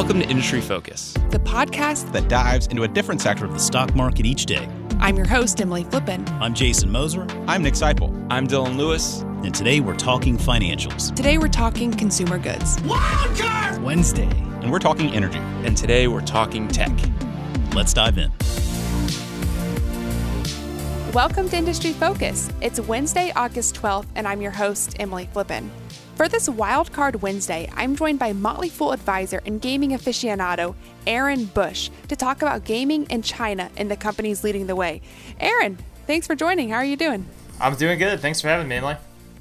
Welcome 0.00 0.20
to 0.20 0.28
Industry 0.30 0.62
Focus, 0.62 1.12
the 1.28 1.38
podcast 1.38 2.10
that 2.12 2.26
dives 2.26 2.68
into 2.68 2.84
a 2.84 2.88
different 2.88 3.20
sector 3.20 3.44
of 3.44 3.52
the 3.52 3.58
stock 3.58 3.94
market 3.94 4.24
each 4.24 4.46
day. 4.46 4.66
I'm 4.98 5.14
your 5.14 5.26
host, 5.26 5.60
Emily 5.60 5.84
Flippen. 5.84 6.26
I'm 6.40 6.54
Jason 6.54 6.90
Moser. 6.90 7.26
I'm 7.46 7.62
Nick 7.62 7.74
Sciple. 7.74 8.26
I'm 8.30 8.46
Dylan 8.46 8.78
Lewis. 8.78 9.20
And 9.44 9.54
today 9.54 9.80
we're 9.80 9.94
talking 9.94 10.38
financials. 10.38 11.14
Today 11.14 11.36
we're 11.36 11.48
talking 11.48 11.92
consumer 11.92 12.38
goods. 12.38 12.78
Wildcard 12.78 13.82
Wednesday. 13.82 14.30
And 14.62 14.72
we're 14.72 14.78
talking 14.78 15.10
energy. 15.10 15.36
And 15.66 15.76
today 15.76 16.08
we're 16.08 16.22
talking 16.22 16.66
tech. 16.66 16.98
Let's 17.74 17.92
dive 17.92 18.16
in. 18.16 18.32
Welcome 21.12 21.50
to 21.50 21.56
Industry 21.58 21.92
Focus. 21.92 22.48
It's 22.62 22.80
Wednesday, 22.80 23.32
August 23.36 23.74
12th, 23.74 24.06
and 24.14 24.26
I'm 24.26 24.40
your 24.40 24.52
host, 24.52 24.96
Emily 24.98 25.28
Flippen. 25.34 25.68
For 26.20 26.28
this 26.28 26.50
Wildcard 26.50 27.22
Wednesday, 27.22 27.66
I'm 27.74 27.96
joined 27.96 28.18
by 28.18 28.34
Motley 28.34 28.68
Fool 28.68 28.92
advisor 28.92 29.40
and 29.46 29.58
gaming 29.58 29.92
aficionado 29.92 30.74
Aaron 31.06 31.46
Bush 31.46 31.88
to 32.08 32.14
talk 32.14 32.42
about 32.42 32.64
gaming 32.64 33.04
in 33.04 33.22
China 33.22 33.70
and 33.78 33.90
the 33.90 33.96
companies 33.96 34.44
leading 34.44 34.66
the 34.66 34.76
way. 34.76 35.00
Aaron, 35.40 35.78
thanks 36.06 36.26
for 36.26 36.34
joining. 36.34 36.68
How 36.68 36.76
are 36.76 36.84
you 36.84 36.98
doing? 36.98 37.26
I'm 37.58 37.74
doing 37.74 37.98
good. 37.98 38.20
Thanks 38.20 38.42
for 38.42 38.48
having 38.48 38.68
me, 38.68 38.76
Emily. 38.76 38.96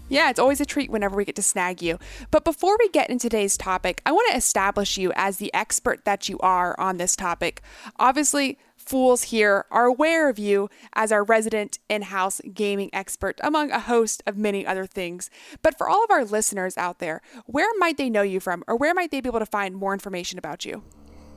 Yeah, 0.08 0.30
it's 0.30 0.40
always 0.40 0.62
a 0.62 0.66
treat 0.66 0.90
whenever 0.90 1.18
we 1.18 1.26
get 1.26 1.36
to 1.36 1.42
snag 1.42 1.82
you. 1.82 2.00
But 2.32 2.46
before 2.46 2.78
we 2.80 2.88
get 2.88 3.10
into 3.10 3.24
today's 3.24 3.58
topic, 3.58 4.02
I 4.06 4.14
want 4.14 4.32
to 4.32 4.38
establish 4.38 4.98
you 4.98 5.12
as 5.18 5.36
the 5.36 5.54
expert 5.54 6.06
that 6.06 6.30
you 6.30 6.40
are 6.40 6.80
on 6.80 6.96
this 6.96 7.18
topic. 7.18 7.62
Obviously, 8.00 8.58
fools 8.90 9.26
here 9.26 9.66
are 9.70 9.86
aware 9.86 10.30
of 10.30 10.40
you 10.40 10.68
as 10.94 11.12
our 11.12 11.24
resident 11.24 11.78
in 11.90 12.02
house 12.02 12.42
gaming 12.54 12.90
expert, 12.92 13.40
among 13.44 13.70
a 13.70 13.80
host 13.80 14.24
of 14.26 14.36
many 14.36 14.66
other 14.66 14.88
things. 14.88 15.30
But 15.62 15.78
for 15.78 15.88
all 15.88 16.04
of 16.04 16.10
our 16.10 16.26
listeners 16.26 16.76
out 16.76 16.98
there, 16.98 17.22
where 17.46 17.70
might 17.78 17.98
they 17.98 18.10
know 18.10 18.24
you 18.24 18.40
from, 18.40 18.64
or 18.68 18.76
where 18.76 18.96
might 18.96 19.12
they 19.12 19.22
be 19.22 19.30
able 19.30 19.40
to 19.40 19.46
find 19.46 19.76
more 19.76 19.94
information 19.94 20.40
about 20.40 20.66
you? 20.66 20.82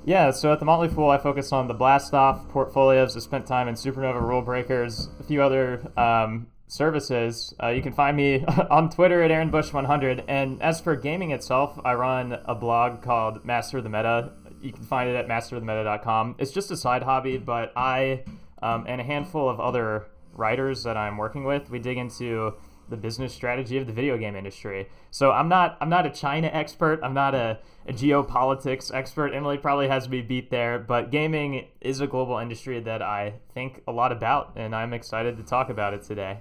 Yeah, 0.07 0.31
so 0.31 0.51
at 0.53 0.61
the 0.61 0.65
Motley 0.65 0.89
Fool, 0.89 1.11
I 1.11 1.19
focus 1.19 1.53
on 1.53 1.69
the 1.69 1.75
blast 1.75 2.15
off 2.15 2.49
portfolios. 2.49 3.17
I 3.17 3.21
spent 3.21 3.47
time 3.47 3.69
in 3.69 3.75
Supernova 3.75 4.21
Rule 4.21 4.43
Breakers, 4.43 5.11
a 5.21 5.23
few 5.23 5.43
other 5.43 5.93
um, 5.97 6.47
services. 6.67 7.55
Uh, 7.63 7.69
you 7.69 7.83
can 7.83 7.93
find 7.93 8.17
me 8.17 8.45
on 8.71 8.89
Twitter 8.89 9.23
at 9.23 9.31
AaronBush100. 9.31 10.25
And 10.27 10.61
as 10.63 10.81
for 10.81 10.97
gaming 10.97 11.31
itself, 11.31 11.79
I 11.85 11.95
run 11.95 12.39
a 12.47 12.55
blog 12.55 13.03
called 13.03 13.45
Master 13.45 13.83
the 13.83 13.91
Meta 13.91 14.33
you 14.63 14.73
can 14.73 14.85
find 14.85 15.09
it 15.09 15.17
at 15.17 15.29
masterofthemeta.com. 15.29 16.37
It's 16.39 16.53
just 16.53 16.71
a 16.71 16.77
side 16.77 17.03
hobby, 17.03 17.39
but 17.39 17.73
I 17.77 18.25
um, 18.63 18.85
and 18.87 19.01
a 19.01 19.05
handful 19.05 19.49
of 19.49 19.61
other 19.61 20.07
writers 20.33 20.85
that 20.85 20.97
I'm 20.97 21.17
working 21.17 21.45
with, 21.45 21.69
we 21.69 21.79
dig 21.79 21.99
into 21.99 22.55
the 22.89 22.97
business 22.97 23.35
strategy 23.35 23.79
of 23.79 23.87
the 23.87 23.93
video 23.93 24.19
game 24.19 24.37
industry. 24.37 24.89
So 25.11 25.33
I'm 25.33 25.49
not 25.49 25.77
I'm 25.81 25.89
not 25.89 26.07
a 26.07 26.11
China 26.11 26.49
expert. 26.53 27.01
I'm 27.03 27.15
not 27.15 27.35
a, 27.35 27.59
a 27.87 27.93
geopolitics 27.93 28.93
expert. 28.93 29.33
Emily 29.33 29.59
probably 29.59 29.89
has 29.89 30.09
me 30.09 30.21
beat 30.21 30.51
there, 30.51 30.79
but 30.79 31.11
gaming 31.11 31.67
is 31.81 32.01
a 32.01 32.07
global 32.07 32.39
industry 32.39 32.81
that 32.81 33.03
I 33.03 33.35
think 33.55 33.83
a 33.87 33.93
lot 33.93 34.13
about, 34.13 34.53
and 34.57 34.75
I'm 34.75 34.93
excited 34.93 35.37
to 35.39 35.43
talk 35.43 35.71
about 35.71 35.95
it 35.95 36.03
today 36.03 36.39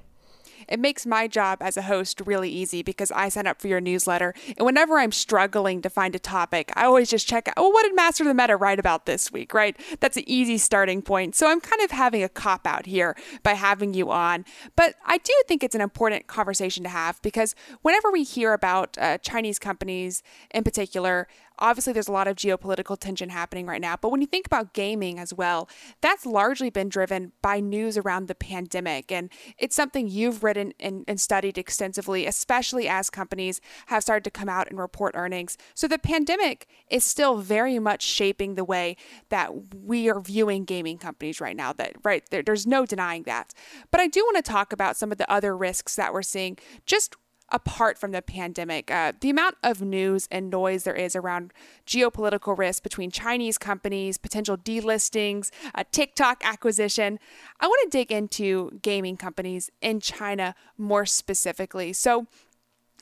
it 0.67 0.79
makes 0.79 1.05
my 1.05 1.27
job 1.27 1.59
as 1.61 1.77
a 1.77 1.83
host 1.83 2.21
really 2.25 2.49
easy 2.49 2.83
because 2.83 3.11
I 3.11 3.29
sign 3.29 3.47
up 3.47 3.61
for 3.61 3.67
your 3.67 3.81
newsletter. 3.81 4.33
And 4.57 4.65
whenever 4.65 4.99
I'm 4.99 5.11
struggling 5.11 5.81
to 5.81 5.89
find 5.89 6.15
a 6.15 6.19
topic, 6.19 6.71
I 6.75 6.85
always 6.85 7.09
just 7.09 7.27
check 7.27 7.47
out, 7.47 7.53
oh, 7.57 7.69
what 7.69 7.83
did 7.83 7.95
Master 7.95 8.23
the 8.23 8.33
Meta 8.33 8.55
write 8.55 8.79
about 8.79 9.05
this 9.05 9.31
week, 9.31 9.53
right? 9.53 9.75
That's 9.99 10.17
an 10.17 10.23
easy 10.27 10.57
starting 10.57 11.01
point. 11.01 11.35
So 11.35 11.47
I'm 11.47 11.61
kind 11.61 11.81
of 11.81 11.91
having 11.91 12.23
a 12.23 12.29
cop 12.29 12.65
out 12.65 12.85
here 12.85 13.15
by 13.43 13.53
having 13.53 13.93
you 13.93 14.11
on. 14.11 14.45
But 14.75 14.95
I 15.05 15.17
do 15.17 15.33
think 15.47 15.63
it's 15.63 15.75
an 15.75 15.81
important 15.81 16.27
conversation 16.27 16.83
to 16.83 16.89
have 16.89 17.21
because 17.21 17.55
whenever 17.81 18.11
we 18.11 18.23
hear 18.23 18.53
about 18.53 18.97
uh, 18.97 19.17
Chinese 19.19 19.59
companies 19.59 20.23
in 20.53 20.63
particular, 20.63 21.27
obviously 21.61 21.93
there's 21.93 22.07
a 22.07 22.11
lot 22.11 22.27
of 22.27 22.35
geopolitical 22.35 22.99
tension 22.99 23.29
happening 23.29 23.65
right 23.65 23.79
now. 23.79 23.95
But 23.95 24.09
when 24.09 24.19
you 24.19 24.27
think 24.27 24.47
about 24.47 24.73
gaming 24.73 25.19
as 25.19 25.33
well, 25.33 25.69
that's 26.01 26.25
largely 26.25 26.69
been 26.69 26.89
driven 26.89 27.31
by 27.41 27.59
news 27.59 27.97
around 27.97 28.27
the 28.27 28.35
pandemic. 28.35 29.11
And 29.11 29.29
it's 29.57 29.75
something 29.75 30.07
you've 30.07 30.43
written 30.43 30.73
and, 30.79 31.05
and 31.07 31.21
studied 31.21 31.57
extensively, 31.57 32.25
especially 32.25 32.89
as 32.89 33.09
companies 33.09 33.61
have 33.85 34.03
started 34.03 34.23
to 34.25 34.31
come 34.31 34.49
out 34.49 34.69
and 34.69 34.79
report 34.79 35.15
earnings. 35.15 35.57
So 35.75 35.87
the 35.87 35.99
pandemic 35.99 36.67
is 36.89 37.05
still 37.05 37.37
very 37.37 37.79
much 37.79 38.01
shaping 38.01 38.55
the 38.55 38.65
way 38.65 38.97
that 39.29 39.51
we 39.75 40.09
are 40.09 40.19
viewing 40.19 40.65
gaming 40.65 40.97
companies 40.97 41.39
right 41.39 41.55
now. 41.55 41.71
That 41.73 41.95
right 42.03 42.23
there, 42.31 42.41
there's 42.41 42.65
no 42.65 42.85
denying 42.85 43.23
that. 43.23 43.53
But 43.91 44.01
I 44.01 44.07
do 44.07 44.21
want 44.21 44.43
to 44.43 44.51
talk 44.51 44.73
about 44.73 44.97
some 44.97 45.11
of 45.11 45.19
the 45.19 45.31
other 45.31 45.55
risks 45.55 45.95
that 45.95 46.11
we're 46.11 46.23
seeing 46.23 46.57
just 46.85 47.15
apart 47.51 47.97
from 47.97 48.11
the 48.11 48.21
pandemic. 48.21 48.89
Uh, 48.89 49.13
the 49.19 49.29
amount 49.29 49.55
of 49.63 49.81
news 49.81 50.27
and 50.31 50.49
noise 50.49 50.83
there 50.83 50.95
is 50.95 51.15
around 51.15 51.53
geopolitical 51.85 52.57
risk 52.57 52.83
between 52.83 53.11
Chinese 53.11 53.57
companies, 53.57 54.17
potential 54.17 54.57
delistings, 54.57 55.51
a 55.75 55.83
TikTok 55.83 56.41
acquisition. 56.43 57.19
I 57.59 57.67
want 57.67 57.91
to 57.91 57.97
dig 57.97 58.11
into 58.11 58.79
gaming 58.81 59.17
companies 59.17 59.69
in 59.81 59.99
China 59.99 60.55
more 60.77 61.05
specifically. 61.05 61.93
So, 61.93 62.27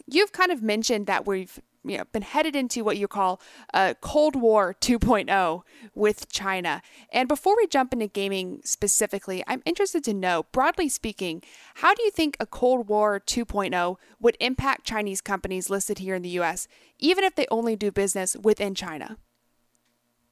you've 0.07 0.31
kind 0.31 0.51
of 0.51 0.63
mentioned 0.63 1.05
that 1.07 1.27
we've 1.27 1.59
you 1.89 1.97
know, 1.97 2.05
been 2.11 2.21
headed 2.21 2.55
into 2.55 2.83
what 2.83 2.97
you 2.97 3.07
call 3.07 3.41
a 3.73 3.95
Cold 3.99 4.35
War 4.35 4.75
2.0 4.79 5.61
with 5.95 6.31
China. 6.31 6.81
And 7.11 7.27
before 7.27 7.55
we 7.57 7.67
jump 7.67 7.93
into 7.93 8.07
gaming 8.07 8.61
specifically, 8.63 9.43
I'm 9.47 9.61
interested 9.65 10.03
to 10.05 10.13
know, 10.13 10.45
broadly 10.51 10.89
speaking, 10.89 11.41
how 11.75 11.93
do 11.93 12.03
you 12.03 12.11
think 12.11 12.37
a 12.39 12.45
Cold 12.45 12.87
War 12.87 13.19
2.0 13.19 13.95
would 14.19 14.37
impact 14.39 14.85
Chinese 14.85 15.21
companies 15.21 15.69
listed 15.69 15.99
here 15.99 16.15
in 16.15 16.21
the 16.21 16.29
US, 16.39 16.67
even 16.99 17.23
if 17.23 17.35
they 17.35 17.47
only 17.49 17.75
do 17.75 17.91
business 17.91 18.35
within 18.35 18.75
China? 18.75 19.17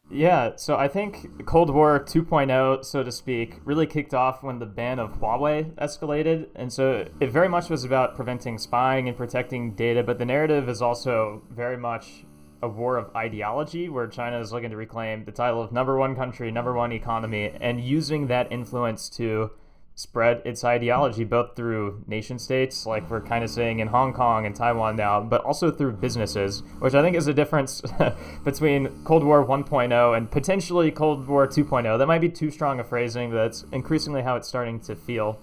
Yeah, 0.09 0.55
so 0.55 0.77
I 0.77 0.87
think 0.87 1.45
Cold 1.45 1.69
War 1.69 1.99
2.0, 1.99 2.85
so 2.85 3.03
to 3.03 3.11
speak, 3.11 3.59
really 3.65 3.85
kicked 3.85 4.13
off 4.13 4.41
when 4.41 4.59
the 4.59 4.65
ban 4.65 4.99
of 4.99 5.19
Huawei 5.19 5.73
escalated. 5.75 6.47
And 6.55 6.71
so 6.71 7.05
it 7.19 7.29
very 7.29 7.49
much 7.49 7.69
was 7.69 7.83
about 7.83 8.15
preventing 8.15 8.57
spying 8.57 9.09
and 9.09 9.17
protecting 9.17 9.73
data, 9.75 10.03
but 10.03 10.17
the 10.17 10.25
narrative 10.25 10.69
is 10.69 10.81
also 10.81 11.43
very 11.51 11.75
much 11.75 12.23
a 12.63 12.69
war 12.69 12.97
of 12.97 13.13
ideology 13.15 13.89
where 13.89 14.07
China 14.07 14.39
is 14.39 14.51
looking 14.51 14.69
to 14.69 14.77
reclaim 14.77 15.25
the 15.25 15.31
title 15.31 15.61
of 15.61 15.71
number 15.73 15.97
one 15.97 16.15
country, 16.15 16.51
number 16.51 16.73
one 16.73 16.93
economy, 16.93 17.51
and 17.59 17.81
using 17.81 18.27
that 18.27 18.51
influence 18.51 19.09
to 19.09 19.51
spread 19.97 20.43
its 20.45 20.63
ideology 20.63 21.23
both 21.23 21.55
through 21.55 22.03
nation 22.05 22.37
states, 22.37 22.85
like 22.85 23.09
we're 23.09 23.19
kind 23.19 23.43
of 23.43 23.49
seeing 23.49 23.79
in 23.79 23.87
Hong 23.87 24.13
Kong 24.13 24.45
and 24.45 24.55
Taiwan 24.55 24.95
now, 24.95 25.19
but 25.19 25.43
also 25.43 25.71
through 25.71 25.93
businesses, 25.93 26.61
which 26.77 26.93
I 26.93 27.01
think 27.01 27.17
is 27.17 27.25
a 27.25 27.33
difference 27.33 27.81
between 28.43 29.03
Cold 29.05 29.23
War 29.23 29.43
1.0 29.43 30.15
and 30.15 30.29
potentially 30.29 30.91
Cold 30.91 31.27
War 31.27 31.47
2.0. 31.47 31.97
That 31.97 32.05
might 32.05 32.21
be 32.21 32.29
too 32.29 32.51
strong 32.51 32.79
a 32.79 32.83
phrasing, 32.83 33.31
but 33.31 33.37
that's 33.37 33.65
increasingly 33.71 34.21
how 34.21 34.35
it's 34.35 34.47
starting 34.47 34.79
to 34.81 34.95
feel 34.95 35.39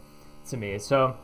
to 0.50 0.56
me. 0.56 0.78
So, 0.78 1.16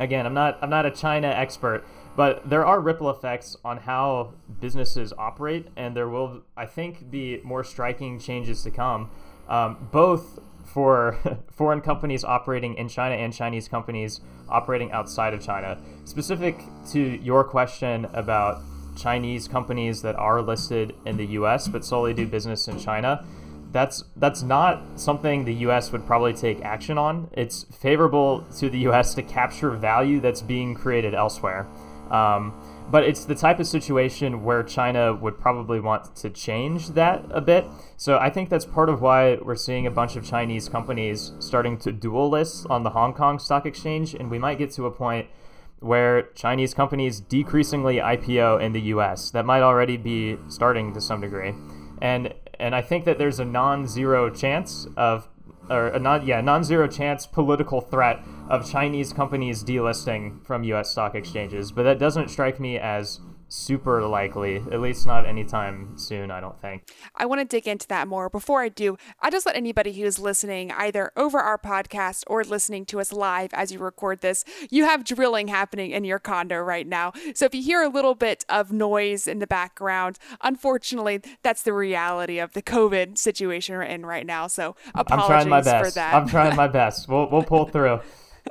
again, 0.00 0.26
I'm 0.26 0.34
not 0.34 0.58
I'm 0.60 0.70
not 0.70 0.84
a 0.84 0.90
China 0.90 1.28
expert, 1.28 1.84
but 2.16 2.50
there 2.50 2.66
are 2.66 2.80
ripple 2.80 3.08
effects 3.08 3.56
on 3.64 3.76
how 3.76 4.32
businesses 4.60 5.12
operate, 5.16 5.68
and 5.76 5.96
there 5.96 6.08
will, 6.08 6.42
I 6.56 6.66
think, 6.66 7.08
be 7.08 7.40
more 7.44 7.62
striking 7.62 8.18
changes 8.18 8.64
to 8.64 8.72
come. 8.72 9.10
Um, 9.48 9.88
both 9.92 10.40
for 10.64 11.18
foreign 11.50 11.80
companies 11.80 12.24
operating 12.24 12.74
in 12.74 12.88
China 12.88 13.14
and 13.14 13.32
Chinese 13.32 13.68
companies 13.68 14.20
operating 14.48 14.90
outside 14.92 15.34
of 15.34 15.40
China. 15.40 15.78
Specific 16.04 16.60
to 16.90 17.00
your 17.00 17.44
question 17.44 18.06
about 18.12 18.62
Chinese 18.96 19.48
companies 19.48 20.02
that 20.02 20.14
are 20.16 20.40
listed 20.40 20.94
in 21.04 21.16
the 21.16 21.26
US 21.26 21.68
but 21.68 21.84
solely 21.84 22.14
do 22.14 22.26
business 22.26 22.68
in 22.68 22.78
China, 22.78 23.24
that's 23.72 24.04
that's 24.16 24.42
not 24.42 24.82
something 24.94 25.44
the 25.44 25.54
US 25.66 25.90
would 25.90 26.06
probably 26.06 26.32
take 26.32 26.62
action 26.62 26.96
on. 26.96 27.28
It's 27.32 27.64
favorable 27.64 28.46
to 28.58 28.70
the 28.70 28.78
US 28.90 29.14
to 29.14 29.22
capture 29.22 29.70
value 29.70 30.20
that's 30.20 30.40
being 30.40 30.74
created 30.74 31.12
elsewhere. 31.12 31.66
Um, 32.10 32.54
but 32.90 33.04
it's 33.04 33.24
the 33.24 33.34
type 33.34 33.60
of 33.60 33.66
situation 33.66 34.44
where 34.44 34.62
China 34.62 35.14
would 35.14 35.38
probably 35.38 35.80
want 35.80 36.14
to 36.16 36.30
change 36.30 36.90
that 36.90 37.24
a 37.30 37.40
bit. 37.40 37.64
So 37.96 38.18
I 38.18 38.30
think 38.30 38.48
that's 38.50 38.64
part 38.64 38.88
of 38.88 39.00
why 39.00 39.36
we're 39.36 39.56
seeing 39.56 39.86
a 39.86 39.90
bunch 39.90 40.16
of 40.16 40.24
Chinese 40.24 40.68
companies 40.68 41.32
starting 41.38 41.78
to 41.78 41.92
dual 41.92 42.28
list 42.28 42.66
on 42.68 42.82
the 42.82 42.90
Hong 42.90 43.14
Kong 43.14 43.38
Stock 43.38 43.66
Exchange, 43.66 44.14
and 44.14 44.30
we 44.30 44.38
might 44.38 44.58
get 44.58 44.70
to 44.72 44.86
a 44.86 44.90
point 44.90 45.28
where 45.80 46.22
Chinese 46.34 46.72
companies 46.72 47.20
decreasingly 47.20 47.96
IPO 47.96 48.60
in 48.60 48.72
the 48.72 48.80
US. 48.82 49.30
That 49.30 49.44
might 49.44 49.62
already 49.62 49.96
be 49.96 50.38
starting 50.48 50.94
to 50.94 51.00
some 51.00 51.20
degree. 51.20 51.54
And 52.00 52.34
and 52.58 52.74
I 52.74 52.82
think 52.82 53.04
that 53.04 53.18
there's 53.18 53.40
a 53.40 53.44
non-zero 53.44 54.30
chance 54.30 54.86
of 54.96 55.28
or 55.70 55.88
a 55.88 55.98
non 55.98 56.26
yeah 56.26 56.40
non-zero 56.40 56.86
chance 56.86 57.26
political 57.26 57.80
threat 57.80 58.22
of 58.48 58.70
Chinese 58.70 59.12
companies 59.12 59.64
delisting 59.64 60.44
from 60.44 60.64
U.S. 60.64 60.90
stock 60.90 61.14
exchanges, 61.14 61.72
but 61.72 61.84
that 61.84 61.98
doesn't 61.98 62.28
strike 62.28 62.60
me 62.60 62.78
as 62.78 63.20
super 63.54 64.02
likely, 64.02 64.56
at 64.56 64.80
least 64.80 65.06
not 65.06 65.26
anytime 65.26 65.96
soon, 65.96 66.30
I 66.30 66.40
don't 66.40 66.60
think. 66.60 66.88
I 67.14 67.24
want 67.24 67.40
to 67.40 67.44
dig 67.44 67.68
into 67.68 67.86
that 67.88 68.08
more. 68.08 68.28
Before 68.28 68.62
I 68.62 68.68
do, 68.68 68.98
I 69.20 69.30
just 69.30 69.46
let 69.46 69.54
anybody 69.54 69.92
who 69.92 70.04
is 70.04 70.18
listening 70.18 70.72
either 70.72 71.12
over 71.16 71.38
our 71.38 71.56
podcast 71.56 72.24
or 72.26 72.42
listening 72.42 72.84
to 72.86 73.00
us 73.00 73.12
live 73.12 73.54
as 73.54 73.70
you 73.70 73.78
record 73.78 74.20
this, 74.20 74.44
you 74.70 74.84
have 74.84 75.04
drilling 75.04 75.48
happening 75.48 75.92
in 75.92 76.04
your 76.04 76.18
condo 76.18 76.58
right 76.58 76.86
now. 76.86 77.12
So 77.34 77.46
if 77.46 77.54
you 77.54 77.62
hear 77.62 77.82
a 77.82 77.88
little 77.88 78.16
bit 78.16 78.44
of 78.48 78.72
noise 78.72 79.28
in 79.28 79.38
the 79.38 79.46
background, 79.46 80.18
unfortunately, 80.42 81.20
that's 81.42 81.62
the 81.62 81.72
reality 81.72 82.38
of 82.40 82.52
the 82.54 82.62
COVID 82.62 83.18
situation 83.18 83.76
we're 83.76 83.82
in 83.82 84.04
right 84.04 84.26
now. 84.26 84.48
So 84.48 84.74
apologies 84.94 85.24
I'm 85.24 85.30
trying 85.30 85.48
my 85.48 85.60
best. 85.60 85.90
for 85.90 85.94
that. 85.94 86.14
I'm 86.14 86.28
trying 86.28 86.56
my 86.56 86.68
best. 86.74 87.08
We'll, 87.08 87.30
we'll 87.30 87.44
pull 87.44 87.66
through. 87.66 88.00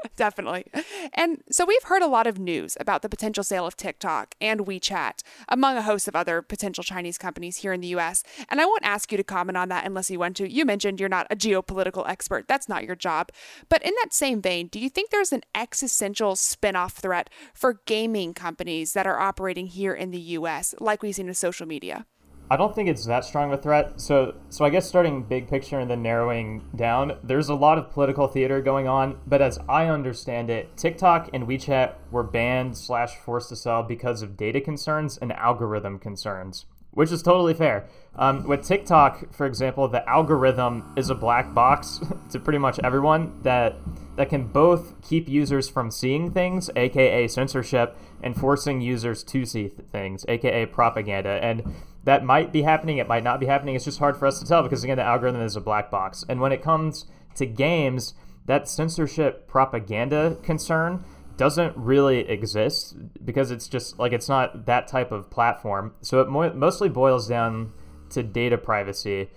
Definitely. 0.15 0.65
And 1.13 1.43
so 1.49 1.65
we've 1.65 1.83
heard 1.83 2.01
a 2.01 2.07
lot 2.07 2.27
of 2.27 2.39
news 2.39 2.77
about 2.79 3.01
the 3.01 3.09
potential 3.09 3.43
sale 3.43 3.65
of 3.65 3.77
TikTok 3.77 4.35
and 4.41 4.61
WeChat, 4.61 5.21
among 5.49 5.77
a 5.77 5.81
host 5.81 6.07
of 6.07 6.15
other 6.15 6.41
potential 6.41 6.83
Chinese 6.83 7.17
companies 7.17 7.57
here 7.57 7.73
in 7.73 7.81
the 7.81 7.87
US. 7.87 8.23
And 8.49 8.61
I 8.61 8.65
won't 8.65 8.85
ask 8.85 9.11
you 9.11 9.17
to 9.17 9.23
comment 9.23 9.57
on 9.57 9.69
that 9.69 9.85
unless 9.85 10.09
you 10.09 10.19
want 10.19 10.37
to. 10.37 10.51
You 10.51 10.65
mentioned 10.65 10.99
you're 10.99 11.09
not 11.09 11.27
a 11.29 11.35
geopolitical 11.35 12.07
expert, 12.07 12.47
that's 12.47 12.69
not 12.69 12.85
your 12.85 12.95
job. 12.95 13.29
But 13.69 13.83
in 13.83 13.93
that 14.01 14.13
same 14.13 14.41
vein, 14.41 14.67
do 14.67 14.79
you 14.79 14.89
think 14.89 15.09
there's 15.09 15.33
an 15.33 15.43
existential 15.55 16.35
spin 16.35 16.75
off 16.75 16.93
threat 16.93 17.29
for 17.53 17.81
gaming 17.85 18.33
companies 18.33 18.93
that 18.93 19.07
are 19.07 19.19
operating 19.19 19.67
here 19.67 19.93
in 19.93 20.11
the 20.11 20.19
US, 20.19 20.75
like 20.79 21.01
we've 21.01 21.15
seen 21.15 21.27
with 21.27 21.37
social 21.37 21.67
media? 21.67 22.05
I 22.51 22.57
don't 22.57 22.75
think 22.75 22.89
it's 22.89 23.05
that 23.05 23.25
strong 23.25 23.51
of 23.51 23.59
a 23.59 23.61
threat. 23.61 23.99
So, 23.99 24.35
so 24.49 24.65
I 24.65 24.69
guess 24.69 24.87
starting 24.87 25.23
big 25.23 25.47
picture 25.47 25.79
and 25.79 25.89
then 25.89 26.03
narrowing 26.03 26.63
down, 26.75 27.17
there's 27.23 27.49
a 27.49 27.55
lot 27.55 27.77
of 27.77 27.91
political 27.91 28.27
theater 28.27 28.61
going 28.61 28.87
on. 28.87 29.17
But 29.25 29.41
as 29.41 29.59
I 29.69 29.87
understand 29.87 30.49
it, 30.49 30.75
TikTok 30.77 31.29
and 31.33 31.47
WeChat 31.47 31.93
were 32.11 32.23
banned 32.23 32.77
slash 32.77 33.15
forced 33.15 33.49
to 33.49 33.55
sell 33.55 33.81
because 33.81 34.21
of 34.21 34.37
data 34.37 34.61
concerns 34.61 35.17
and 35.17 35.31
algorithm 35.31 35.99
concerns, 35.99 36.65
which 36.91 37.11
is 37.11 37.23
totally 37.23 37.53
fair. 37.53 37.87
Um, 38.15 38.47
with 38.47 38.63
TikTok, 38.63 39.33
for 39.33 39.47
example, 39.47 39.87
the 39.87 40.07
algorithm 40.07 40.93
is 40.95 41.09
a 41.09 41.15
black 41.15 41.53
box 41.53 41.99
to 42.31 42.39
pretty 42.39 42.59
much 42.59 42.79
everyone 42.83 43.39
that 43.43 43.75
that 44.15 44.29
can 44.29 44.45
both 44.45 45.01
keep 45.01 45.27
users 45.27 45.67
from 45.67 45.89
seeing 45.89 46.31
things, 46.31 46.69
aka 46.75 47.27
censorship, 47.27 47.97
and 48.21 48.35
forcing 48.35 48.79
users 48.79 49.23
to 49.23 49.43
see 49.43 49.69
th- 49.69 49.87
things, 49.91 50.23
aka 50.27 50.67
propaganda. 50.67 51.39
And 51.41 51.63
that 52.03 52.25
might 52.25 52.51
be 52.51 52.63
happening, 52.63 52.97
it 52.97 53.07
might 53.07 53.23
not 53.23 53.39
be 53.39 53.45
happening. 53.45 53.75
It's 53.75 53.85
just 53.85 53.99
hard 53.99 54.17
for 54.17 54.25
us 54.25 54.39
to 54.39 54.45
tell 54.45 54.63
because, 54.63 54.83
again, 54.83 54.97
the 54.97 55.03
algorithm 55.03 55.41
is 55.41 55.55
a 55.55 55.61
black 55.61 55.89
box. 55.89 56.25
And 56.27 56.41
when 56.41 56.51
it 56.51 56.61
comes 56.61 57.05
to 57.35 57.45
games, 57.45 58.13
that 58.45 58.67
censorship 58.67 59.47
propaganda 59.47 60.37
concern 60.43 61.05
doesn't 61.37 61.75
really 61.75 62.19
exist 62.29 62.95
because 63.25 63.51
it's 63.51 63.67
just 63.67 63.97
like 63.97 64.11
it's 64.11 64.29
not 64.29 64.65
that 64.65 64.87
type 64.87 65.11
of 65.11 65.29
platform. 65.29 65.93
So 66.01 66.21
it 66.21 66.27
mo- 66.27 66.53
mostly 66.53 66.89
boils 66.89 67.27
down 67.27 67.73
to 68.09 68.21
data 68.21 68.57
privacy, 68.57 69.29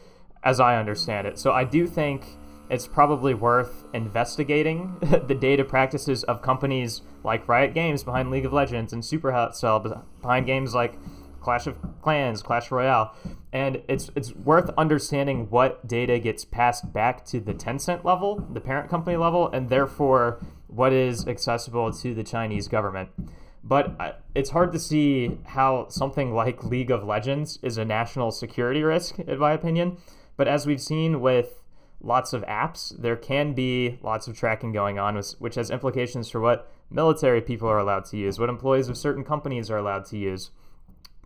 as 0.45 0.61
I 0.61 0.77
understand 0.77 1.27
it. 1.27 1.39
So 1.39 1.53
I 1.53 1.65
do 1.65 1.87
think 1.87 2.25
it's 2.69 2.87
probably 2.87 3.33
worth 3.33 3.85
investigating 3.95 4.97
the 5.01 5.35
data 5.35 5.65
practices 5.65 6.25
of 6.25 6.43
companies 6.43 7.03
like 7.23 7.49
Riot 7.49 7.75
Games 7.75 8.03
behind 8.03 8.31
League 8.31 8.45
of 8.45 8.53
Legends 8.53 8.93
and 8.93 9.03
Supercell 9.03 10.03
behind 10.21 10.47
games 10.47 10.75
like 10.75 10.99
Clash 11.46 11.69
of 11.69 11.78
Clans, 12.02 12.43
Clash 12.43 12.72
Royale, 12.72 13.14
and 13.52 13.81
it's 13.87 14.10
it's 14.16 14.34
worth 14.34 14.69
understanding 14.76 15.48
what 15.48 15.87
data 15.87 16.19
gets 16.19 16.44
passed 16.44 16.93
back 16.93 17.25
to 17.26 17.38
the 17.38 17.54
Tencent 17.54 18.02
level, 18.02 18.44
the 18.52 18.60
parent 18.60 18.90
company 18.90 19.16
level, 19.16 19.48
and 19.52 19.70
therefore 19.70 20.44
what 20.66 20.93
is 20.93 21.28
accessible 21.28 21.93
to 21.93 22.14
the 22.14 22.25
Chinese 22.25 22.66
government. 22.66 23.10
But 23.62 23.94
uh, 24.00 24.12
it's 24.34 24.50
hard 24.50 24.72
to 24.72 24.81
see 24.81 25.38
how 25.44 25.87
something 25.88 26.34
like 26.34 26.64
League 26.64 26.90
of 26.90 27.04
Legends 27.04 27.60
is 27.62 27.78
a 27.78 27.84
national 27.84 28.32
security 28.32 28.82
risk, 28.82 29.20
in 29.20 29.38
my 29.38 29.52
opinion. 29.52 29.98
But 30.37 30.48
as 30.48 30.66
we've 30.66 30.82
seen 30.82 31.20
with 31.20 31.62
lots 32.00 32.32
of 32.32 32.43
apps, 32.43 32.93
there 33.00 33.14
can 33.14 33.52
be 33.52 34.00
lots 34.02 34.26
of 34.26 34.37
tracking 34.37 34.72
going 34.72 34.98
on, 34.98 35.14
which 35.38 35.54
has 35.54 35.70
implications 35.70 36.28
for 36.28 36.40
what 36.40 36.69
military 36.90 37.40
people 37.40 37.69
are 37.69 37.78
allowed 37.78 38.06
to 38.06 38.16
use, 38.16 38.37
what 38.37 38.48
employees 38.48 38.88
of 38.88 38.96
certain 38.96 39.22
companies 39.22 39.70
are 39.70 39.78
allowed 39.78 40.06
to 40.06 40.19
use. 40.19 40.50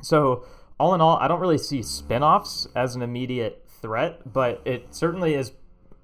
So, 0.02 0.44
all 0.78 0.94
in 0.94 1.00
all, 1.00 1.16
I 1.18 1.28
don't 1.28 1.40
really 1.40 1.58
see 1.58 1.80
spinoffs 1.80 2.66
as 2.74 2.94
an 2.94 3.02
immediate 3.02 3.66
threat, 3.68 4.32
but 4.32 4.62
it 4.64 4.94
certainly 4.94 5.34
is 5.34 5.52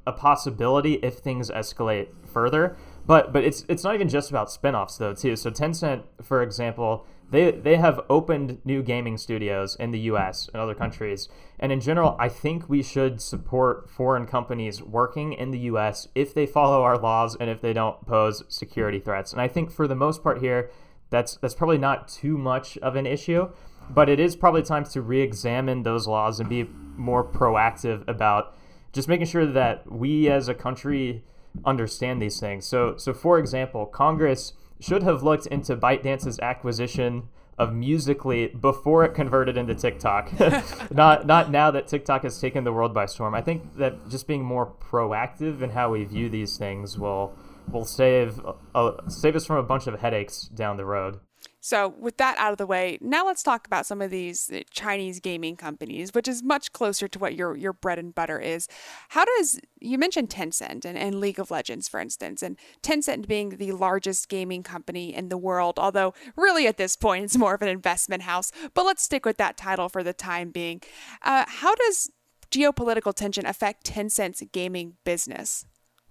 a 0.06 0.12
possibility 0.12 0.94
if 0.94 1.18
things 1.18 1.50
escalate 1.50 2.08
further. 2.26 2.76
But 3.06 3.32
but 3.32 3.44
it's 3.44 3.64
it's 3.68 3.84
not 3.84 3.94
even 3.94 4.08
just 4.08 4.30
about 4.30 4.50
spin-offs 4.50 4.98
though 4.98 5.14
too. 5.14 5.36
So 5.36 5.50
Tencent, 5.50 6.02
for 6.22 6.42
example, 6.42 7.06
they 7.30 7.52
they 7.52 7.76
have 7.76 8.00
opened 8.08 8.58
new 8.64 8.82
gaming 8.82 9.16
studios 9.16 9.76
in 9.76 9.92
the 9.92 10.00
US 10.00 10.48
and 10.52 10.60
other 10.60 10.74
countries. 10.74 11.28
And 11.58 11.72
in 11.72 11.80
general, 11.80 12.16
I 12.18 12.28
think 12.28 12.68
we 12.68 12.82
should 12.82 13.20
support 13.20 13.88
foreign 13.88 14.26
companies 14.26 14.82
working 14.82 15.32
in 15.32 15.50
the 15.50 15.60
US 15.60 16.08
if 16.14 16.34
they 16.34 16.46
follow 16.46 16.82
our 16.82 16.98
laws 16.98 17.36
and 17.38 17.48
if 17.48 17.60
they 17.60 17.72
don't 17.72 18.04
pose 18.06 18.42
security 18.48 18.98
threats. 18.98 19.32
And 19.32 19.40
I 19.40 19.48
think 19.48 19.70
for 19.70 19.86
the 19.86 19.94
most 19.94 20.22
part 20.22 20.40
here, 20.40 20.70
that's 21.10 21.36
that's 21.36 21.54
probably 21.54 21.78
not 21.78 22.08
too 22.08 22.36
much 22.36 22.76
of 22.78 22.96
an 22.96 23.06
issue, 23.06 23.48
but 23.90 24.08
it 24.08 24.20
is 24.20 24.36
probably 24.36 24.62
time 24.62 24.84
to 24.84 25.02
re-examine 25.02 25.82
those 25.82 26.06
laws 26.06 26.40
and 26.40 26.48
be 26.48 26.68
more 26.96 27.24
proactive 27.24 28.06
about 28.08 28.56
just 28.92 29.08
making 29.08 29.26
sure 29.26 29.46
that 29.46 29.90
we 29.90 30.28
as 30.30 30.48
a 30.48 30.54
country 30.54 31.22
understand 31.64 32.20
these 32.20 32.40
things. 32.40 32.66
So, 32.66 32.96
so 32.96 33.12
for 33.12 33.38
example, 33.38 33.86
Congress 33.86 34.52
should 34.80 35.02
have 35.02 35.22
looked 35.22 35.46
into 35.46 35.76
ByteDance's 35.76 36.38
acquisition 36.40 37.28
of 37.58 37.72
Musical.ly 37.72 38.48
before 38.48 39.04
it 39.04 39.14
converted 39.14 39.56
into 39.56 39.74
TikTok. 39.74 40.30
not 40.90 41.26
not 41.26 41.50
now 41.50 41.70
that 41.70 41.88
TikTok 41.88 42.22
has 42.22 42.38
taken 42.38 42.64
the 42.64 42.72
world 42.72 42.92
by 42.92 43.06
storm. 43.06 43.34
I 43.34 43.40
think 43.40 43.76
that 43.76 44.08
just 44.08 44.26
being 44.26 44.44
more 44.44 44.66
proactive 44.66 45.62
in 45.62 45.70
how 45.70 45.92
we 45.92 46.04
view 46.04 46.28
these 46.28 46.58
things 46.58 46.98
will 46.98 47.34
will 47.70 47.86
save 47.86 48.40
uh, 48.74 48.92
save 49.08 49.36
us 49.36 49.46
from 49.46 49.56
a 49.56 49.62
bunch 49.62 49.86
of 49.86 50.00
headaches 50.00 50.48
down 50.48 50.76
the 50.76 50.84
road. 50.84 51.20
So, 51.66 51.96
with 51.98 52.16
that 52.18 52.38
out 52.38 52.52
of 52.52 52.58
the 52.58 52.66
way, 52.66 52.96
now 53.00 53.26
let's 53.26 53.42
talk 53.42 53.66
about 53.66 53.86
some 53.86 54.00
of 54.00 54.08
these 54.08 54.52
uh, 54.52 54.60
Chinese 54.70 55.18
gaming 55.18 55.56
companies, 55.56 56.14
which 56.14 56.28
is 56.28 56.40
much 56.40 56.72
closer 56.72 57.08
to 57.08 57.18
what 57.18 57.34
your, 57.34 57.56
your 57.56 57.72
bread 57.72 57.98
and 57.98 58.14
butter 58.14 58.38
is. 58.38 58.68
How 59.08 59.24
does 59.24 59.58
you 59.80 59.98
mentioned 59.98 60.30
Tencent 60.30 60.84
and, 60.84 60.96
and 60.96 61.18
League 61.18 61.40
of 61.40 61.50
Legends, 61.50 61.88
for 61.88 61.98
instance, 61.98 62.40
and 62.40 62.56
Tencent 62.84 63.26
being 63.26 63.56
the 63.56 63.72
largest 63.72 64.28
gaming 64.28 64.62
company 64.62 65.12
in 65.12 65.28
the 65.28 65.36
world, 65.36 65.76
although 65.76 66.14
really 66.36 66.68
at 66.68 66.76
this 66.76 66.94
point 66.94 67.24
it's 67.24 67.36
more 67.36 67.54
of 67.54 67.62
an 67.62 67.68
investment 67.68 68.22
house, 68.22 68.52
but 68.72 68.86
let's 68.86 69.02
stick 69.02 69.26
with 69.26 69.36
that 69.38 69.56
title 69.56 69.88
for 69.88 70.04
the 70.04 70.12
time 70.12 70.52
being. 70.52 70.80
Uh, 71.22 71.46
how 71.48 71.74
does 71.74 72.12
geopolitical 72.48 73.12
tension 73.12 73.44
affect 73.44 73.84
Tencent's 73.84 74.40
gaming 74.52 74.98
business? 75.02 75.66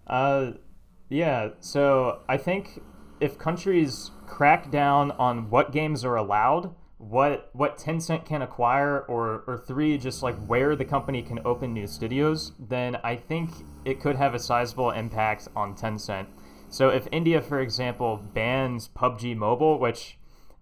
Uh, 0.05 0.51
yeah, 1.07 1.51
so 1.61 2.23
I 2.27 2.35
think 2.35 2.81
if 3.21 3.37
countries 3.37 4.11
crack 4.27 4.71
down 4.71 5.11
on 5.11 5.49
what 5.49 5.71
games 5.71 6.03
are 6.03 6.15
allowed, 6.15 6.73
what 6.97 7.49
what 7.53 7.77
Tencent 7.77 8.25
can 8.25 8.41
acquire, 8.41 9.01
or 9.01 9.43
or 9.47 9.57
three, 9.57 9.97
just 9.97 10.23
like 10.23 10.35
where 10.45 10.75
the 10.75 10.85
company 10.85 11.21
can 11.21 11.39
open 11.45 11.73
new 11.73 11.87
studios, 11.87 12.53
then 12.59 12.97
I 13.03 13.15
think 13.15 13.51
it 13.83 13.99
could 13.99 14.15
have 14.15 14.33
a 14.33 14.39
sizable 14.39 14.91
impact 14.91 15.47
on 15.55 15.75
Tencent. 15.75 16.27
So 16.69 16.89
if 16.89 17.07
India, 17.11 17.41
for 17.41 17.59
example, 17.59 18.21
bans 18.33 18.89
PUBG 18.95 19.35
Mobile, 19.35 19.79
which 19.79 20.17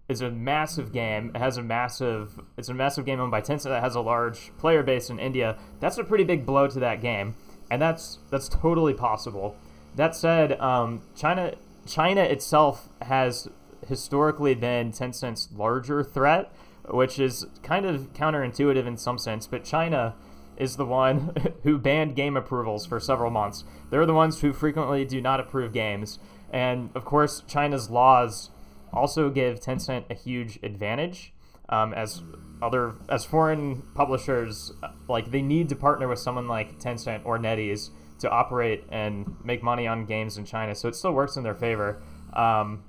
is 0.08 0.20
a 0.20 0.30
massive 0.30 0.92
game, 0.92 1.30
it 1.34 1.38
has 1.38 1.56
a 1.56 1.62
massive 1.62 2.40
it's 2.56 2.68
a 2.68 2.74
massive 2.74 3.04
game 3.04 3.20
owned 3.20 3.30
by 3.30 3.40
Tencent 3.40 3.64
that 3.64 3.82
has 3.82 3.94
a 3.94 4.00
large 4.00 4.52
player 4.58 4.82
base 4.82 5.10
in 5.10 5.18
India. 5.18 5.56
That's 5.80 5.98
a 5.98 6.04
pretty 6.04 6.24
big 6.24 6.44
blow 6.44 6.68
to 6.68 6.80
that 6.80 7.00
game, 7.00 7.34
and 7.70 7.80
that's 7.80 8.18
that's 8.30 8.48
totally 8.48 8.94
possible. 8.94 9.56
That 9.96 10.16
said, 10.16 10.60
um, 10.60 11.02
China 11.14 11.54
China 11.86 12.22
itself 12.22 12.88
has 13.02 13.48
historically 13.86 14.54
been 14.54 14.92
Tencent's 14.92 15.48
larger 15.54 16.02
threat, 16.02 16.52
which 16.88 17.18
is 17.18 17.46
kind 17.62 17.86
of 17.86 18.12
counterintuitive 18.12 18.86
in 18.86 18.96
some 18.96 19.18
sense, 19.18 19.46
but 19.46 19.64
China 19.64 20.14
is 20.56 20.76
the 20.76 20.84
one 20.84 21.34
who 21.62 21.78
banned 21.78 22.14
game 22.14 22.36
approvals 22.36 22.86
for 22.86 23.00
several 23.00 23.30
months. 23.30 23.64
They're 23.90 24.06
the 24.06 24.14
ones 24.14 24.40
who 24.40 24.52
frequently 24.52 25.04
do 25.04 25.20
not 25.20 25.40
approve 25.40 25.72
games. 25.72 26.18
And 26.50 26.90
of 26.94 27.04
course, 27.04 27.42
China's 27.46 27.90
laws 27.90 28.50
also 28.92 29.30
give 29.30 29.60
Tencent 29.60 30.04
a 30.10 30.14
huge 30.14 30.58
advantage. 30.62 31.32
Um, 31.68 31.94
as 31.94 32.22
other 32.60 32.94
as 33.08 33.24
foreign 33.24 33.82
publishers, 33.94 34.72
like 35.08 35.30
they 35.30 35.40
need 35.42 35.70
to 35.70 35.76
partner 35.76 36.06
with 36.06 36.18
someone 36.18 36.46
like 36.46 36.78
Tencent 36.78 37.22
or 37.24 37.38
NetEase 37.38 37.90
to 38.18 38.30
operate 38.30 38.84
and 38.90 39.36
make 39.44 39.62
money 39.62 39.86
on 39.86 40.06
games 40.06 40.38
in 40.38 40.44
China. 40.44 40.74
So 40.74 40.88
it 40.88 40.94
still 40.94 41.12
works 41.12 41.36
in 41.36 41.42
their 41.42 41.54
favor. 41.54 42.02
Um, 42.32 42.82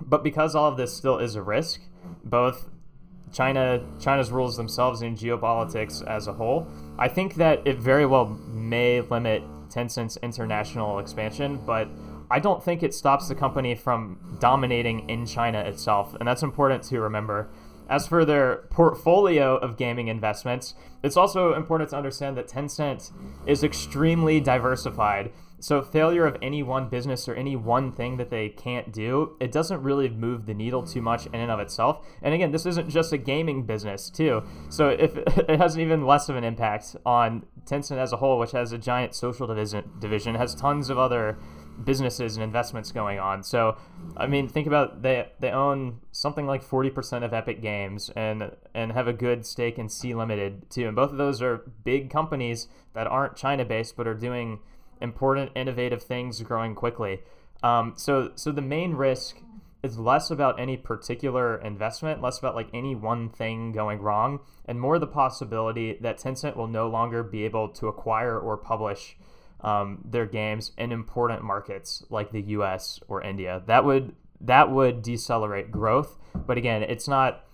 but 0.00 0.22
because 0.22 0.54
all 0.54 0.70
of 0.70 0.76
this 0.76 0.94
still 0.94 1.18
is 1.18 1.34
a 1.34 1.42
risk, 1.42 1.80
both 2.24 2.70
China 3.32 3.84
China's 4.00 4.30
rules 4.30 4.56
themselves 4.56 5.02
and 5.02 5.16
geopolitics 5.16 6.06
as 6.06 6.26
a 6.26 6.32
whole, 6.32 6.66
I 6.98 7.08
think 7.08 7.34
that 7.34 7.66
it 7.66 7.78
very 7.78 8.06
well 8.06 8.26
may 8.26 9.00
limit 9.00 9.42
Tencent's 9.68 10.16
international 10.22 10.98
expansion, 10.98 11.60
but 11.66 11.88
I 12.30 12.40
don't 12.40 12.62
think 12.62 12.82
it 12.82 12.94
stops 12.94 13.28
the 13.28 13.34
company 13.34 13.74
from 13.74 14.36
dominating 14.38 15.08
in 15.08 15.26
China 15.26 15.60
itself, 15.60 16.14
and 16.14 16.28
that's 16.28 16.42
important 16.42 16.82
to 16.84 17.00
remember. 17.00 17.48
As 17.88 18.06
for 18.06 18.24
their 18.24 18.66
portfolio 18.70 19.56
of 19.56 19.76
gaming 19.76 20.08
investments, 20.08 20.74
it's 21.02 21.16
also 21.16 21.54
important 21.54 21.90
to 21.90 21.96
understand 21.96 22.36
that 22.36 22.48
Tencent 22.48 23.12
is 23.46 23.64
extremely 23.64 24.40
diversified. 24.40 25.32
So 25.60 25.82
failure 25.82 26.24
of 26.24 26.36
any 26.40 26.62
one 26.62 26.88
business 26.88 27.28
or 27.28 27.34
any 27.34 27.56
one 27.56 27.90
thing 27.90 28.16
that 28.18 28.30
they 28.30 28.48
can't 28.48 28.92
do, 28.92 29.36
it 29.40 29.50
doesn't 29.50 29.82
really 29.82 30.08
move 30.08 30.46
the 30.46 30.54
needle 30.54 30.86
too 30.86 31.02
much 31.02 31.26
in 31.26 31.34
and 31.34 31.50
of 31.50 31.58
itself. 31.58 32.06
And 32.22 32.32
again, 32.32 32.52
this 32.52 32.64
isn't 32.66 32.88
just 32.90 33.12
a 33.12 33.18
gaming 33.18 33.64
business 33.64 34.08
too. 34.08 34.44
So 34.68 34.88
if 34.90 35.16
it 35.16 35.58
has 35.58 35.74
an 35.74 35.80
even 35.80 36.06
less 36.06 36.28
of 36.28 36.36
an 36.36 36.44
impact 36.44 36.94
on 37.04 37.44
Tencent 37.64 37.98
as 37.98 38.12
a 38.12 38.18
whole, 38.18 38.38
which 38.38 38.52
has 38.52 38.72
a 38.72 38.78
giant 38.78 39.14
social 39.14 39.46
division, 39.46 39.90
division 39.98 40.36
has 40.36 40.54
tons 40.54 40.90
of 40.90 40.98
other 40.98 41.38
businesses 41.84 42.36
and 42.36 42.44
investments 42.44 42.92
going 42.92 43.18
on. 43.18 43.42
So, 43.42 43.76
I 44.16 44.26
mean, 44.26 44.48
think 44.48 44.66
about 44.66 45.02
they 45.02 45.30
they 45.40 45.50
own 45.50 46.00
something 46.12 46.46
like 46.46 46.62
forty 46.62 46.90
percent 46.90 47.24
of 47.24 47.32
Epic 47.32 47.62
Games 47.62 48.10
and 48.16 48.52
and 48.74 48.92
have 48.92 49.08
a 49.08 49.12
good 49.12 49.46
stake 49.46 49.78
in 49.78 49.88
Sea 49.88 50.14
Limited 50.14 50.70
too. 50.70 50.86
And 50.86 50.96
both 50.96 51.10
of 51.10 51.18
those 51.18 51.42
are 51.42 51.70
big 51.84 52.10
companies 52.10 52.68
that 52.94 53.06
aren't 53.06 53.36
China 53.36 53.64
based 53.64 53.96
but 53.96 54.06
are 54.06 54.14
doing 54.14 54.60
important, 55.00 55.52
innovative 55.54 56.02
things, 56.02 56.40
growing 56.42 56.74
quickly. 56.74 57.20
Um, 57.62 57.94
so 57.96 58.32
so 58.34 58.52
the 58.52 58.62
main 58.62 58.94
risk 58.94 59.38
is 59.82 59.98
less 59.98 60.30
about 60.30 60.58
any 60.58 60.76
particular 60.76 61.56
investment, 61.56 62.20
less 62.20 62.38
about 62.38 62.54
like 62.56 62.68
any 62.74 62.94
one 62.94 63.28
thing 63.28 63.70
going 63.72 64.00
wrong, 64.00 64.40
and 64.66 64.80
more 64.80 64.98
the 64.98 65.06
possibility 65.06 65.96
that 66.00 66.18
Tencent 66.18 66.56
will 66.56 66.66
no 66.66 66.88
longer 66.88 67.22
be 67.22 67.44
able 67.44 67.68
to 67.68 67.86
acquire 67.86 68.38
or 68.38 68.56
publish 68.56 69.16
um, 69.60 70.02
their 70.04 70.26
games 70.26 70.72
in 70.78 70.92
important 70.92 71.42
markets 71.42 72.04
like 72.10 72.30
the 72.30 72.42
U.S. 72.42 73.00
or 73.08 73.22
India. 73.22 73.62
That 73.66 73.84
would 73.84 74.14
that 74.40 74.70
would 74.70 75.02
decelerate 75.02 75.70
growth. 75.70 76.16
But 76.34 76.58
again, 76.58 76.82
it's 76.82 77.08
not 77.08 77.44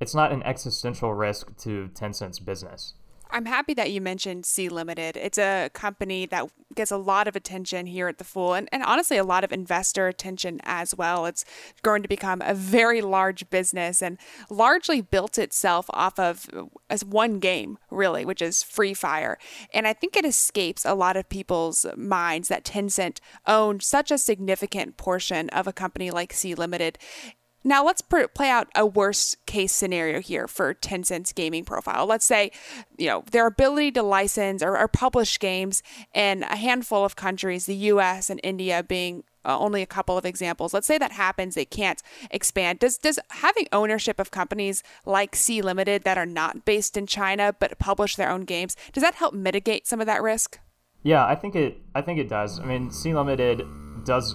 it's 0.00 0.14
not 0.14 0.32
an 0.32 0.42
existential 0.42 1.14
risk 1.14 1.56
to 1.58 1.88
Tencent's 1.94 2.38
business. 2.38 2.94
I'm 3.34 3.46
happy 3.46 3.74
that 3.74 3.90
you 3.90 4.00
mentioned 4.00 4.46
Sea 4.46 4.68
Limited. 4.68 5.16
It's 5.16 5.38
a 5.38 5.68
company 5.74 6.24
that 6.26 6.48
gets 6.72 6.92
a 6.92 6.96
lot 6.96 7.26
of 7.26 7.34
attention 7.34 7.86
here 7.86 8.06
at 8.06 8.18
the 8.18 8.24
Fool 8.24 8.54
and, 8.54 8.68
and 8.70 8.84
honestly 8.84 9.16
a 9.16 9.24
lot 9.24 9.42
of 9.42 9.52
investor 9.52 10.06
attention 10.06 10.60
as 10.62 10.94
well. 10.94 11.26
It's 11.26 11.44
going 11.82 12.02
to 12.02 12.08
become 12.08 12.40
a 12.42 12.54
very 12.54 13.00
large 13.00 13.50
business 13.50 14.00
and 14.00 14.18
largely 14.48 15.00
built 15.00 15.36
itself 15.36 15.86
off 15.90 16.16
of 16.20 16.48
as 16.88 17.04
one 17.04 17.40
game, 17.40 17.76
really, 17.90 18.24
which 18.24 18.40
is 18.40 18.62
Free 18.62 18.94
Fire. 18.94 19.36
And 19.72 19.88
I 19.88 19.94
think 19.94 20.16
it 20.16 20.24
escapes 20.24 20.84
a 20.84 20.94
lot 20.94 21.16
of 21.16 21.28
people's 21.28 21.84
minds 21.96 22.46
that 22.48 22.64
Tencent 22.64 23.18
owned 23.48 23.82
such 23.82 24.12
a 24.12 24.18
significant 24.18 24.96
portion 24.96 25.48
of 25.50 25.66
a 25.66 25.72
company 25.72 26.12
like 26.12 26.32
Sea 26.32 26.54
Limited. 26.54 26.98
Now 27.64 27.84
let's 27.84 28.02
play 28.02 28.50
out 28.50 28.68
a 28.74 28.84
worst 28.84 29.44
case 29.46 29.72
scenario 29.72 30.20
here 30.20 30.46
for 30.46 30.74
Tencent's 30.74 31.32
gaming 31.32 31.64
profile. 31.64 32.04
Let's 32.04 32.26
say, 32.26 32.52
you 32.98 33.06
know, 33.06 33.24
their 33.30 33.46
ability 33.46 33.92
to 33.92 34.02
license 34.02 34.62
or, 34.62 34.78
or 34.78 34.86
publish 34.86 35.38
games 35.38 35.82
in 36.14 36.42
a 36.42 36.56
handful 36.56 37.04
of 37.04 37.16
countries, 37.16 37.64
the 37.64 37.74
U.S. 37.74 38.28
and 38.28 38.38
India 38.42 38.82
being 38.82 39.24
uh, 39.46 39.58
only 39.58 39.82
a 39.82 39.86
couple 39.86 40.16
of 40.16 40.24
examples. 40.24 40.74
Let's 40.74 40.86
say 40.86 40.98
that 40.98 41.12
happens, 41.12 41.54
they 41.54 41.64
can't 41.64 42.02
expand. 42.30 42.78
Does 42.78 42.98
does 42.98 43.18
having 43.30 43.66
ownership 43.72 44.18
of 44.18 44.30
companies 44.30 44.82
like 45.04 45.36
Sea 45.36 45.62
Limited 45.62 46.04
that 46.04 46.18
are 46.18 46.26
not 46.26 46.64
based 46.64 46.96
in 46.96 47.06
China 47.06 47.54
but 47.58 47.78
publish 47.78 48.16
their 48.16 48.30
own 48.30 48.42
games 48.42 48.76
does 48.92 49.02
that 49.02 49.14
help 49.14 49.34
mitigate 49.34 49.86
some 49.86 50.00
of 50.00 50.06
that 50.06 50.22
risk? 50.22 50.58
Yeah, 51.02 51.26
I 51.26 51.34
think 51.34 51.54
it. 51.54 51.78
I 51.94 52.00
think 52.00 52.18
it 52.18 52.28
does. 52.28 52.58
I 52.58 52.64
mean, 52.64 52.90
Sea 52.90 53.14
Limited 53.14 53.62
does 54.04 54.34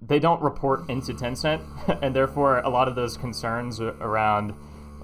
they 0.00 0.18
don't 0.18 0.42
report 0.42 0.88
into 0.88 1.12
Tencent, 1.12 1.62
and 2.02 2.14
therefore 2.14 2.58
a 2.58 2.68
lot 2.68 2.88
of 2.88 2.94
those 2.94 3.16
concerns 3.16 3.80
around 3.80 4.54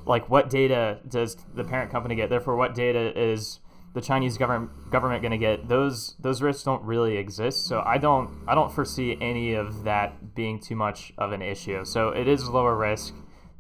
like 0.05 0.29
what 0.29 0.51
data 0.51 0.99
does 1.09 1.37
the 1.55 1.65
parent 1.65 1.91
company 1.91 2.15
get? 2.15 2.29
Therefore, 2.31 2.57
what 2.57 2.75
data 2.75 3.19
is 3.19 3.61
the 3.95 4.01
Chinese 4.01 4.39
government 4.39 4.91
government 4.91 5.23
going 5.23 5.33
to 5.33 5.39
get? 5.39 5.69
Those 5.69 6.17
those 6.19 6.43
risks 6.43 6.63
don't 6.65 6.83
really 6.83 7.17
exist. 7.17 7.67
So 7.67 7.83
I 7.85 7.99
don't 7.99 8.43
I 8.47 8.55
don't 8.55 8.73
foresee 8.73 9.17
any 9.21 9.55
of 9.55 9.85
that 9.85 10.35
being 10.35 10.61
too 10.61 10.77
much 10.77 11.13
of 11.19 11.33
an 11.33 11.43
issue. 11.43 11.85
So 11.85 12.09
it 12.09 12.29
is 12.29 12.49
lower 12.49 12.77
risk 12.77 13.15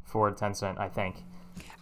for 0.04 0.30
Tencent, 0.32 0.78
I 0.78 0.88
think. 0.88 1.24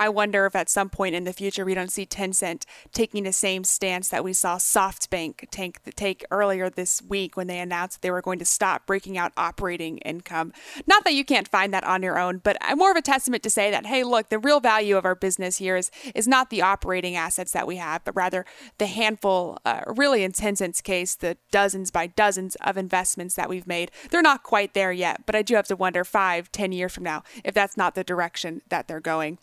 I 0.01 0.09
wonder 0.09 0.47
if 0.47 0.57
at 0.57 0.71
some 0.71 0.89
point 0.89 1.15
in 1.15 1.25
the 1.25 1.33
future 1.35 1.63
we 1.63 1.75
don't 1.75 1.93
see 1.93 2.07
Tencent 2.07 2.65
taking 2.91 3.25
the 3.25 3.35
same 3.35 3.65
stance 3.65 4.09
that 4.09 4.25
we 4.25 4.33
saw 4.33 4.57
SoftBank 4.57 5.51
take, 5.51 5.95
take 5.95 6.25
earlier 6.31 6.71
this 6.71 7.03
week 7.03 7.37
when 7.37 7.49
they 7.49 7.59
announced 7.59 8.01
they 8.01 8.11
were 8.11 8.23
going 8.23 8.39
to 8.39 8.47
stop 8.47 8.87
breaking 8.87 9.19
out 9.19 9.33
operating 9.37 9.99
income. 9.99 10.55
Not 10.87 11.05
that 11.05 11.13
you 11.13 11.23
can't 11.23 11.47
find 11.47 11.75
that 11.75 11.85
on 11.85 12.03
your 12.03 12.19
own, 12.19 12.39
but 12.39 12.57
more 12.77 12.91
of 12.91 12.97
a 12.97 13.03
testament 13.03 13.43
to 13.43 13.51
say 13.51 13.71
that, 13.71 13.85
hey, 13.85 14.03
look, 14.03 14.31
the 14.31 14.39
real 14.39 14.59
value 14.59 14.97
of 14.97 15.05
our 15.05 15.15
business 15.15 15.59
here 15.59 15.77
is, 15.77 15.91
is 16.15 16.27
not 16.27 16.49
the 16.49 16.63
operating 16.63 17.15
assets 17.15 17.53
that 17.53 17.67
we 17.67 17.77
have, 17.77 18.03
but 18.03 18.17
rather 18.17 18.47
the 18.79 18.87
handful, 18.87 19.59
uh, 19.67 19.83
really 19.87 20.25
in 20.25 20.33
Tencent's 20.33 20.81
case, 20.81 21.15
the 21.15 21.37
dozens 21.51 21.91
by 21.91 22.07
dozens 22.07 22.57
of 22.63 22.79
investments 22.79 23.35
that 23.35 23.51
we've 23.51 23.67
made. 23.67 23.91
They're 24.11 24.23
not 24.23 24.45
quite 24.45 24.73
there 24.73 24.93
yet, 24.93 25.27
but 25.27 25.35
I 25.35 25.43
do 25.43 25.57
have 25.57 25.67
to 25.67 25.77
wonder 25.77 26.05
five, 26.05 26.51
ten 26.53 26.73
years 26.73 26.95
from 26.95 27.05
now 27.05 27.23
if 27.45 27.53
that's 27.53 27.77
not 27.77 27.95
the 27.95 28.03
direction 28.03 28.63
that 28.71 28.89
they're 28.89 28.99
going. 28.99 29.37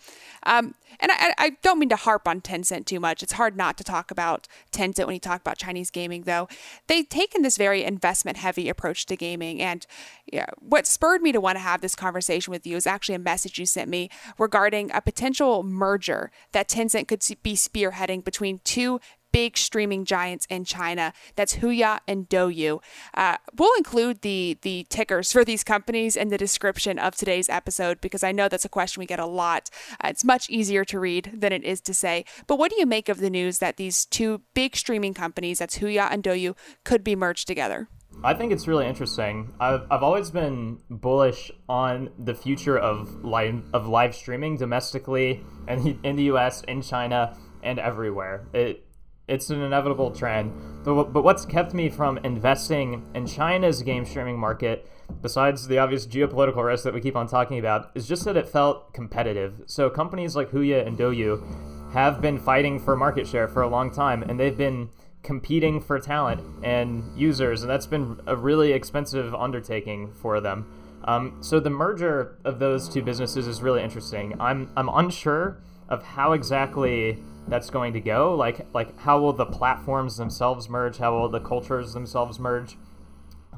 Um, 0.48 0.76
and 1.02 1.12
I, 1.12 1.34
I, 1.38 1.50
don't 1.62 1.78
mean 1.78 1.90
to 1.90 1.98
harp 1.98 2.28
on 2.28 2.40
Tencent 2.40 2.86
too 2.86 3.02
much. 3.02 3.22
It's 3.22 3.34
hard 3.34 3.58
not 3.58 3.78
to 3.78 3.84
talk 3.84 4.10
about 4.10 4.48
Tencent 4.72 5.06
when 5.06 5.14
you 5.14 5.20
talk 5.20 5.42
about 5.42 5.58
Chinese 5.58 5.92
gaming, 5.92 6.24
though. 6.24 6.48
They've 6.88 7.08
taken 7.08 7.42
this 7.42 7.58
very 7.58 7.84
investment 7.84 8.38
heavy 8.38 8.70
approach 8.70 9.06
to 9.08 9.18
gaming. 9.18 9.62
And 9.62 9.86
yeah, 10.32 10.46
what 10.58 10.88
spurred 10.88 11.22
me 11.22 11.34
to 11.34 11.42
want 11.42 11.58
to 11.58 11.62
have 11.62 11.82
this 11.82 11.96
conversation 11.96 12.52
with 12.52 12.66
you 12.66 12.78
is 12.78 12.88
actually 12.88 13.16
a 13.16 13.20
message 13.20 13.60
you 13.60 13.66
sent 13.66 13.90
me 13.90 14.10
regarding 14.40 14.90
a 14.92 15.02
potential 15.02 15.64
merger 15.64 16.32
that 16.54 16.70
Tencent 16.70 17.10
could 17.10 17.22
be 17.44 17.54
spearheading 17.54 18.24
between 18.24 18.62
two 18.64 19.02
big 19.32 19.58
streaming 19.58 20.06
giants 20.06 20.46
in 20.50 20.66
China. 20.66 21.14
That's 21.36 21.58
Huya 21.58 22.00
and 22.08 22.28
Douyu. 22.30 22.82
Uh, 23.14 23.38
we'll 23.58 23.76
include 23.78 24.22
the 24.22 24.58
the 24.62 24.86
tickers 24.90 25.32
for 25.32 25.44
these 25.44 25.64
companies 25.64 26.16
in 26.16 26.30
the 26.30 26.38
description 26.38 27.00
of 27.00 27.16
today's 27.16 27.50
episode 27.50 28.02
because 28.02 28.24
I 28.24 28.32
know 28.32 28.48
that's 28.48 28.66
a 28.66 28.70
question 28.70 29.00
we 29.00 29.06
get 29.06 29.20
a 29.20 29.26
lot. 29.26 29.70
Uh, 30.04 30.10
it's 30.10 30.24
much 30.24 30.50
easier 30.50 30.84
to 30.86 31.00
read 31.00 31.32
than 31.34 31.52
it 31.52 31.64
is 31.64 31.82
to 31.82 31.94
say. 31.94 32.26
But 32.48 32.58
what 32.58 32.72
do 32.72 32.80
you 32.80 32.86
make 32.86 33.10
of 33.10 33.20
the 33.20 33.30
news 33.30 33.60
that 33.60 33.78
these 33.78 34.06
two 34.06 34.42
big 34.54 34.76
streaming 34.76 35.14
companies, 35.14 35.60
that's 35.60 35.80
Huya 35.80 36.10
and 36.12 36.24
Douyu, 36.24 36.56
could 36.84 37.04
be 37.04 37.16
merged 37.16 37.48
together? 37.48 37.88
I 38.24 38.34
think 38.34 38.52
it's 38.52 38.68
really 38.68 38.88
interesting. 38.88 39.54
I've, 39.60 39.82
I've 39.92 40.02
always 40.02 40.32
been 40.32 40.80
bullish 40.90 41.52
on 41.70 42.10
the 42.18 42.34
future 42.34 42.78
of 42.78 43.24
live 43.24 43.62
of 43.74 43.88
live 43.88 44.16
streaming 44.16 44.58
domestically 44.58 45.44
and 45.68 46.00
in 46.04 46.16
the 46.16 46.24
U.S., 46.24 46.64
in 46.64 46.82
China, 46.82 47.38
and 47.62 47.78
everywhere. 47.78 48.48
It 48.54 48.87
it's 49.28 49.50
an 49.50 49.62
inevitable 49.62 50.12
trend. 50.12 50.54
But, 50.84 51.24
what's 51.24 51.46
kept 51.46 51.74
me 51.74 51.90
from 51.90 52.18
investing 52.20 53.06
in 53.14 53.28
China's 53.28 53.84
game 53.84 54.06
streaming 54.06 54.40
market, 54.40 54.90
besides 55.22 55.68
the 55.68 55.80
obvious 55.80 56.08
geopolitical 56.08 56.64
risk 56.64 56.86
that 56.86 56.94
we 56.94 57.02
keep 57.02 57.16
on 57.16 57.28
talking 57.28 57.60
about, 57.60 57.92
is 57.94 58.08
just 58.08 58.24
that 58.26 58.38
it 58.38 58.48
felt 58.48 58.94
competitive. 58.94 59.64
So 59.66 59.90
companies 59.90 60.36
like 60.36 60.52
Huya 60.52 60.88
and 60.88 60.98
Douyu 60.98 61.92
have 61.92 62.22
been 62.22 62.40
fighting 62.40 62.80
for 62.80 62.96
market 62.96 63.28
share 63.28 63.48
for 63.50 63.62
a 63.62 63.68
long 63.68 63.92
time, 63.92 64.24
and 64.24 64.40
they've 64.40 64.58
been 64.58 64.90
competing 65.24 65.82
for 65.82 66.00
talent 66.00 66.42
and 66.64 67.04
users, 67.18 67.64
and 67.64 67.70
that's 67.70 67.86
been 67.86 68.22
a 68.28 68.36
really 68.36 68.72
expensive 68.72 69.36
undertaking 69.36 70.14
for 70.14 70.40
them. 70.40 70.66
Um, 71.04 71.38
so 71.42 71.60
the 71.60 71.70
merger 71.70 72.38
of 72.46 72.60
those 72.60 72.88
two 72.88 73.02
businesses 73.02 73.48
is 73.48 73.62
really 73.62 73.84
interesting. 73.84 74.36
I'm 74.40 74.72
I'm 74.76 74.90
unsure 74.90 75.62
of 75.90 76.04
how 76.04 76.34
exactly 76.34 77.24
that's 77.48 77.70
going 77.70 77.94
to 77.94 78.02
go. 78.02 78.36
Like 78.36 78.68
like 78.74 78.98
how 79.00 79.20
will 79.20 79.34
the 79.34 79.46
platforms 79.46 80.18
themselves 80.18 80.70
merge? 80.70 80.98
How 80.98 81.18
will 81.18 81.30
the 81.30 81.40
cultures 81.40 81.94
themselves 81.94 82.40
merge? 82.40 82.78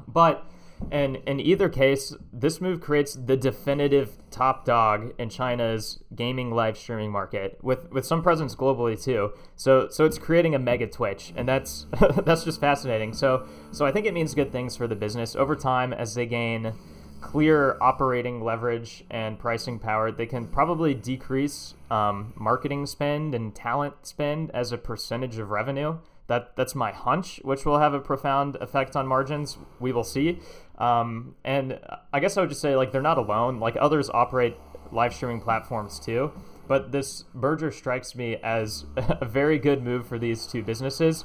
But 0.06 0.46
in 0.90 1.16
in 1.16 1.40
either 1.40 1.68
case, 1.68 2.14
this 2.32 2.60
move 2.60 2.80
creates 2.80 3.14
the 3.14 3.36
definitive 3.36 4.12
top 4.30 4.64
dog 4.64 5.12
in 5.18 5.28
China's 5.28 6.02
gaming 6.14 6.50
live 6.52 6.78
streaming 6.78 7.10
market, 7.10 7.58
with 7.62 7.90
with 7.90 8.06
some 8.06 8.22
presence 8.22 8.54
globally 8.54 9.00
too. 9.00 9.32
So 9.56 9.88
so 9.90 10.04
it's 10.04 10.18
creating 10.18 10.54
a 10.54 10.58
mega 10.58 10.86
Twitch, 10.86 11.32
and 11.36 11.48
that's 11.48 11.86
that's 12.24 12.44
just 12.44 12.60
fascinating. 12.60 13.12
So 13.12 13.46
so 13.72 13.84
I 13.84 13.92
think 13.92 14.06
it 14.06 14.14
means 14.14 14.34
good 14.34 14.52
things 14.52 14.76
for 14.76 14.86
the 14.86 14.96
business 14.96 15.36
over 15.36 15.54
time 15.54 15.92
as 15.92 16.14
they 16.14 16.26
gain 16.26 16.72
clear 17.20 17.76
operating 17.80 18.42
leverage 18.42 19.04
and 19.10 19.38
pricing 19.38 19.78
power, 19.78 20.10
they 20.10 20.26
can 20.26 20.46
probably 20.46 20.94
decrease 20.94 21.74
um, 21.90 22.32
marketing 22.36 22.86
spend 22.86 23.34
and 23.34 23.54
talent 23.54 23.94
spend 24.02 24.50
as 24.52 24.72
a 24.72 24.78
percentage 24.78 25.38
of 25.38 25.50
revenue. 25.50 25.98
That 26.26 26.56
that's 26.56 26.74
my 26.74 26.92
hunch, 26.92 27.40
which 27.42 27.64
will 27.64 27.78
have 27.78 27.92
a 27.92 28.00
profound 28.00 28.56
effect 28.56 28.94
on 28.94 29.06
margins. 29.06 29.58
We 29.80 29.92
will 29.92 30.04
see. 30.04 30.38
Um, 30.78 31.34
and 31.44 31.80
I 32.12 32.20
guess 32.20 32.36
I 32.36 32.40
would 32.40 32.50
just 32.50 32.60
say 32.60 32.76
like 32.76 32.92
they're 32.92 33.02
not 33.02 33.18
alone. 33.18 33.58
Like 33.58 33.76
others 33.80 34.08
operate 34.10 34.56
live 34.92 35.14
streaming 35.14 35.40
platforms 35.40 35.98
too. 35.98 36.32
But 36.68 36.92
this 36.92 37.24
merger 37.34 37.72
strikes 37.72 38.14
me 38.14 38.36
as 38.36 38.84
a 38.96 39.24
very 39.24 39.58
good 39.58 39.82
move 39.82 40.06
for 40.06 40.18
these 40.18 40.46
two 40.46 40.62
businesses, 40.62 41.24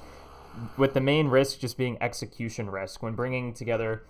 with 0.75 0.93
the 0.93 1.01
main 1.01 1.27
risk 1.27 1.59
just 1.59 1.77
being 1.77 1.97
execution 2.01 2.69
risk 2.69 3.03
when 3.03 3.13
bringing 3.13 3.53
together 3.53 4.03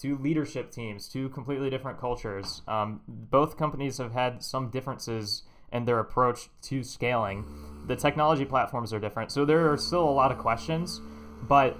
two 0.00 0.16
leadership 0.18 0.70
teams, 0.70 1.08
two 1.08 1.28
completely 1.30 1.70
different 1.70 1.98
cultures. 1.98 2.62
Um, 2.66 3.00
both 3.06 3.56
companies 3.56 3.98
have 3.98 4.12
had 4.12 4.42
some 4.42 4.70
differences 4.70 5.42
in 5.72 5.84
their 5.84 5.98
approach 5.98 6.48
to 6.62 6.82
scaling. 6.82 7.44
The 7.86 7.96
technology 7.96 8.44
platforms 8.44 8.92
are 8.92 9.00
different, 9.00 9.32
so 9.32 9.44
there 9.44 9.70
are 9.72 9.76
still 9.76 10.08
a 10.08 10.10
lot 10.10 10.30
of 10.30 10.38
questions. 10.38 11.00
But 11.42 11.76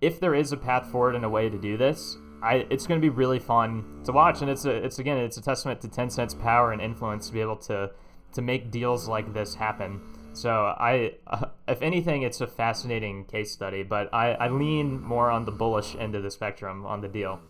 if 0.00 0.20
there 0.20 0.34
is 0.34 0.52
a 0.52 0.56
path 0.56 0.90
forward 0.90 1.14
and 1.14 1.24
a 1.24 1.28
way 1.28 1.48
to 1.48 1.58
do 1.58 1.76
this, 1.76 2.16
I, 2.42 2.66
it's 2.70 2.86
going 2.86 3.00
to 3.00 3.04
be 3.04 3.14
really 3.14 3.38
fun 3.38 4.02
to 4.04 4.12
watch, 4.12 4.42
and 4.42 4.50
it's 4.50 4.64
a, 4.64 4.70
it's 4.70 4.98
again, 4.98 5.18
it's 5.18 5.36
a 5.36 5.42
testament 5.42 5.80
to 5.82 5.88
Tencent's 5.88 6.34
power 6.34 6.72
and 6.72 6.82
influence 6.82 7.28
to 7.28 7.32
be 7.32 7.40
able 7.40 7.56
to 7.56 7.90
to 8.34 8.42
make 8.42 8.70
deals 8.70 9.08
like 9.08 9.32
this 9.32 9.54
happen. 9.54 10.00
So 10.34 10.50
I, 10.50 11.14
uh, 11.26 11.46
if 11.68 11.80
anything, 11.80 12.22
it's 12.22 12.40
a 12.40 12.46
fascinating 12.46 13.24
case 13.24 13.52
study, 13.52 13.82
but 13.82 14.12
I, 14.12 14.32
I 14.32 14.48
lean 14.48 15.00
more 15.00 15.30
on 15.30 15.44
the 15.44 15.52
bullish 15.52 15.94
end 15.96 16.14
of 16.14 16.22
the 16.22 16.30
spectrum 16.30 16.84
on 16.84 17.00
the 17.00 17.08
deal. 17.08 17.40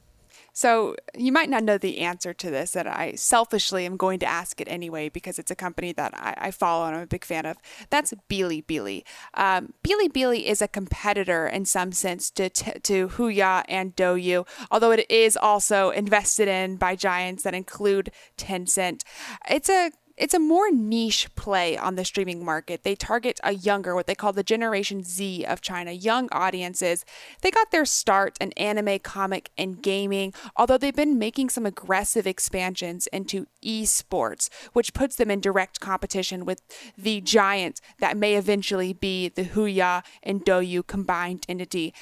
So 0.54 0.94
you 1.16 1.32
might 1.32 1.50
not 1.50 1.64
know 1.64 1.78
the 1.78 1.99
answer 1.99 2.32
to 2.32 2.49
this, 2.49 2.76
and 2.76 2.88
I 2.88 3.16
selfishly 3.16 3.84
am 3.84 3.96
going 3.96 4.20
to 4.20 4.26
ask 4.26 4.61
it 4.61 4.68
anyway 4.70 5.08
because 5.08 5.40
it's 5.40 5.50
a 5.50 5.56
company 5.56 5.92
that 5.92 6.14
I, 6.14 6.34
I 6.38 6.50
follow 6.52 6.87
and 6.87 6.94
I'm 6.96 7.02
a 7.02 7.06
big 7.06 7.25
fan 7.25 7.44
of. 7.44 7.56
That's 7.90 8.14
Bilibili. 8.30 9.02
Um, 9.34 9.75
Bilibili 9.82 10.44
is 10.44 10.62
a 10.62 10.68
competitor 10.68 11.49
in 11.49 11.64
some 11.64 11.90
sense 11.90 12.30
to 12.30 12.49
to 12.50 13.08
Huya 13.08 13.64
and 13.68 13.96
Douyu, 13.96 14.46
although 14.70 14.92
it 14.92 15.11
is 15.11 15.37
also 15.37 15.90
invested 15.90 16.46
in 16.46 16.76
by 16.76 16.94
giants 16.94 17.42
that 17.42 17.54
include 17.54 18.12
Tencent. 18.38 19.02
It's 19.50 19.68
a 19.68 19.90
it's 20.16 20.35
a 20.35 20.38
more 20.38 20.71
niche 20.71 21.35
play 21.35 21.76
on 21.76 21.97
the 21.97 22.04
streaming 22.04 22.44
market. 22.44 22.85
They 22.85 22.94
target 22.94 23.40
a 23.42 23.52
younger, 23.52 23.94
what 23.94 24.06
they 24.06 24.14
call 24.14 24.33
the 24.33 24.44
Generation 24.44 25.02
Z 25.02 25.44
of 25.44 25.61
China, 25.61 25.90
young 25.90 26.28
audiences. 26.30 27.04
They 27.42 27.50
got 27.50 27.71
their 27.71 27.85
start 27.85 28.38
in 28.40 28.52
anime, 28.52 29.00
comic, 29.00 29.50
and 29.59 29.83
gaming, 29.83 30.33
although 30.56 30.78
they've 30.78 30.94
been 30.94 31.18
making 31.18 31.50
some 31.50 31.66
aggressive 31.66 32.26
expansions 32.26 33.09
into 33.09 33.47
esports, 33.64 34.49
which 34.73 34.94
puts 34.94 35.16
them 35.16 35.30
in 35.30 35.40
direct 35.40 35.80
competition 35.80 36.44
with 36.44 36.62
the 36.97 37.21
giant 37.21 37.80
that 37.99 38.16
may 38.16 38.37
eventually 38.37 38.92
be 38.92 39.28
the 39.28 39.44
Huya 39.44 40.04
and 40.23 40.44
Douyu 40.44 40.87
combined 40.87 41.44
entity 41.49 41.92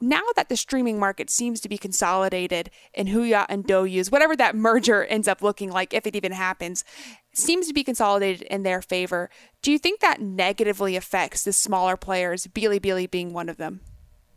now 0.00 0.22
that 0.34 0.48
the 0.48 0.56
streaming 0.56 0.98
market 0.98 1.28
seems 1.28 1.60
to 1.60 1.68
be 1.68 1.76
consolidated 1.76 2.70
in 2.94 3.06
Huya 3.08 3.44
and 3.48 3.64
Douyu's, 3.64 4.10
whatever 4.10 4.34
that 4.36 4.56
merger 4.70 5.04
ends 5.04 5.28
up 5.28 5.42
looking 5.42 5.70
like, 5.70 5.92
if 5.92 6.06
it 6.06 6.16
even 6.16 6.32
happens, 6.32 6.84
seems 7.32 7.66
to 7.68 7.74
be 7.74 7.84
consolidated 7.84 8.42
in 8.42 8.62
their 8.62 8.82
favor. 8.82 9.30
Do 9.62 9.72
you 9.72 9.78
think 9.78 10.00
that 10.00 10.20
negatively 10.20 10.96
affects 10.96 11.44
the 11.44 11.52
smaller 11.52 11.96
players, 11.96 12.46
Bilibili 12.46 13.10
being 13.10 13.32
one 13.32 13.48
of 13.48 13.56
them? 13.56 13.80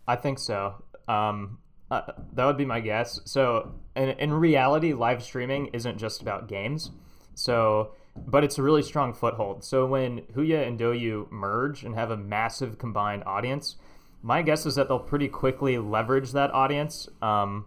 I 0.07 0.15
think 0.15 0.39
so. 0.39 0.83
Um, 1.07 1.59
uh, 1.89 2.01
that 2.33 2.45
would 2.45 2.57
be 2.57 2.65
my 2.65 2.79
guess. 2.79 3.19
So, 3.25 3.75
in, 3.95 4.09
in 4.09 4.33
reality, 4.33 4.93
live 4.93 5.23
streaming 5.23 5.67
isn't 5.67 5.97
just 5.97 6.21
about 6.21 6.47
games. 6.47 6.91
So, 7.35 7.93
but 8.15 8.43
it's 8.43 8.57
a 8.57 8.63
really 8.63 8.83
strong 8.83 9.13
foothold. 9.13 9.63
So 9.63 9.85
when 9.85 10.21
Huya 10.35 10.67
and 10.67 10.79
Douyu 10.79 11.31
merge 11.31 11.83
and 11.83 11.95
have 11.95 12.11
a 12.11 12.17
massive 12.17 12.77
combined 12.77 13.23
audience, 13.25 13.75
my 14.21 14.41
guess 14.41 14.65
is 14.65 14.75
that 14.75 14.87
they'll 14.87 14.99
pretty 14.99 15.27
quickly 15.27 15.77
leverage 15.77 16.31
that 16.31 16.51
audience. 16.53 17.09
Um, 17.21 17.65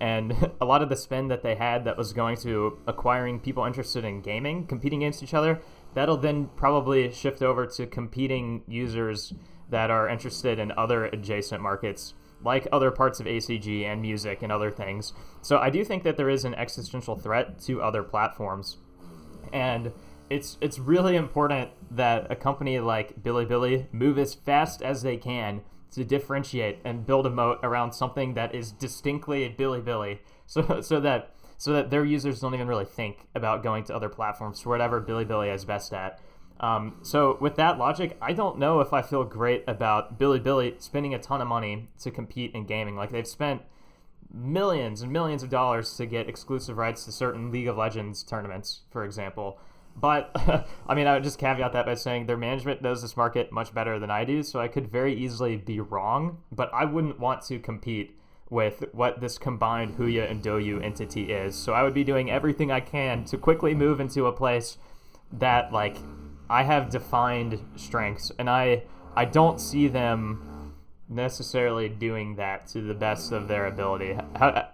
and 0.00 0.52
a 0.60 0.64
lot 0.64 0.82
of 0.82 0.88
the 0.88 0.96
spend 0.96 1.30
that 1.30 1.42
they 1.42 1.54
had 1.54 1.84
that 1.84 1.96
was 1.96 2.12
going 2.12 2.36
to 2.38 2.78
acquiring 2.86 3.40
people 3.40 3.64
interested 3.64 4.04
in 4.04 4.20
gaming, 4.20 4.66
competing 4.66 5.02
against 5.02 5.22
each 5.22 5.34
other, 5.34 5.60
that'll 5.94 6.16
then 6.16 6.50
probably 6.56 7.12
shift 7.12 7.42
over 7.42 7.66
to 7.66 7.86
competing 7.86 8.62
users 8.66 9.32
that 9.70 9.90
are 9.90 10.08
interested 10.08 10.58
in 10.58 10.72
other 10.72 11.06
adjacent 11.06 11.62
markets, 11.62 12.14
like 12.42 12.66
other 12.70 12.90
parts 12.90 13.20
of 13.20 13.26
ACG 13.26 13.84
and 13.84 14.02
music 14.02 14.42
and 14.42 14.52
other 14.52 14.70
things. 14.70 15.12
So 15.42 15.58
I 15.58 15.70
do 15.70 15.84
think 15.84 16.02
that 16.02 16.16
there 16.16 16.28
is 16.28 16.44
an 16.44 16.54
existential 16.54 17.16
threat 17.16 17.60
to 17.62 17.82
other 17.82 18.02
platforms. 18.02 18.76
And 19.52 19.92
it's 20.30 20.56
it's 20.60 20.78
really 20.78 21.16
important 21.16 21.70
that 21.90 22.30
a 22.30 22.36
company 22.36 22.80
like 22.80 23.22
Bilibili 23.22 23.92
move 23.92 24.18
as 24.18 24.34
fast 24.34 24.82
as 24.82 25.02
they 25.02 25.16
can 25.16 25.62
to 25.94 26.04
differentiate 26.04 26.78
and 26.84 27.06
build 27.06 27.26
a 27.26 27.30
moat 27.30 27.58
around 27.62 27.92
something 27.92 28.34
that 28.34 28.54
is 28.54 28.72
distinctly 28.72 29.54
Bilibili, 29.56 30.18
so 30.46 30.80
so 30.80 31.00
that 31.00 31.34
so 31.56 31.72
that 31.72 31.90
their 31.90 32.04
users 32.04 32.40
don't 32.40 32.54
even 32.54 32.66
really 32.66 32.84
think 32.84 33.26
about 33.34 33.62
going 33.62 33.84
to 33.84 33.94
other 33.94 34.08
platforms 34.08 34.60
for 34.60 34.70
whatever 34.70 35.00
Bilibili 35.00 35.54
is 35.54 35.64
best 35.64 35.92
at. 35.92 36.20
Um, 36.60 36.96
so 37.02 37.36
with 37.40 37.56
that 37.56 37.78
logic, 37.78 38.16
I 38.20 38.32
don't 38.32 38.58
know 38.58 38.80
if 38.80 38.92
I 38.92 39.02
feel 39.02 39.24
great 39.24 39.64
about 39.66 40.18
Bilibili 40.18 40.80
spending 40.80 41.14
a 41.14 41.18
ton 41.18 41.40
of 41.40 41.48
money 41.48 41.88
to 42.00 42.10
compete 42.10 42.54
in 42.54 42.64
gaming. 42.64 42.96
Like 42.96 43.10
they've 43.10 43.26
spent 43.26 43.62
millions 44.32 45.02
and 45.02 45.12
millions 45.12 45.42
of 45.42 45.50
dollars 45.50 45.96
to 45.96 46.06
get 46.06 46.28
exclusive 46.28 46.76
rights 46.76 47.04
to 47.04 47.12
certain 47.12 47.50
League 47.50 47.68
of 47.68 47.76
Legends 47.76 48.22
tournaments, 48.22 48.82
for 48.90 49.04
example. 49.04 49.58
But 49.96 50.30
I 50.88 50.94
mean, 50.94 51.06
I 51.06 51.14
would 51.14 51.24
just 51.24 51.38
caveat 51.38 51.72
that 51.72 51.86
by 51.86 51.94
saying 51.94 52.26
their 52.26 52.36
management 52.36 52.82
knows 52.82 53.02
this 53.02 53.16
market 53.16 53.52
much 53.52 53.74
better 53.74 53.98
than 53.98 54.10
I 54.10 54.24
do, 54.24 54.42
so 54.42 54.60
I 54.60 54.68
could 54.68 54.90
very 54.90 55.14
easily 55.14 55.56
be 55.56 55.80
wrong. 55.80 56.38
But 56.52 56.72
I 56.72 56.84
wouldn't 56.84 57.20
want 57.20 57.42
to 57.42 57.58
compete 57.58 58.18
with 58.50 58.84
what 58.92 59.20
this 59.20 59.38
combined 59.38 59.96
Huya 59.96 60.30
and 60.30 60.42
Douyu 60.42 60.82
entity 60.82 61.32
is. 61.32 61.54
So 61.56 61.72
I 61.72 61.82
would 61.82 61.94
be 61.94 62.04
doing 62.04 62.30
everything 62.30 62.70
I 62.70 62.80
can 62.80 63.24
to 63.24 63.38
quickly 63.38 63.74
move 63.74 64.00
into 64.00 64.26
a 64.26 64.32
place 64.32 64.78
that 65.32 65.72
like 65.72 65.96
I 66.48 66.62
have 66.62 66.90
defined 66.90 67.60
strengths, 67.76 68.30
and 68.38 68.50
I 68.50 68.82
I 69.16 69.24
don't 69.24 69.60
see 69.60 69.88
them 69.88 70.74
necessarily 71.08 71.88
doing 71.88 72.36
that 72.36 72.66
to 72.68 72.80
the 72.80 72.94
best 72.94 73.32
of 73.32 73.48
their 73.48 73.66
ability. 73.66 74.16
How, 74.36 74.68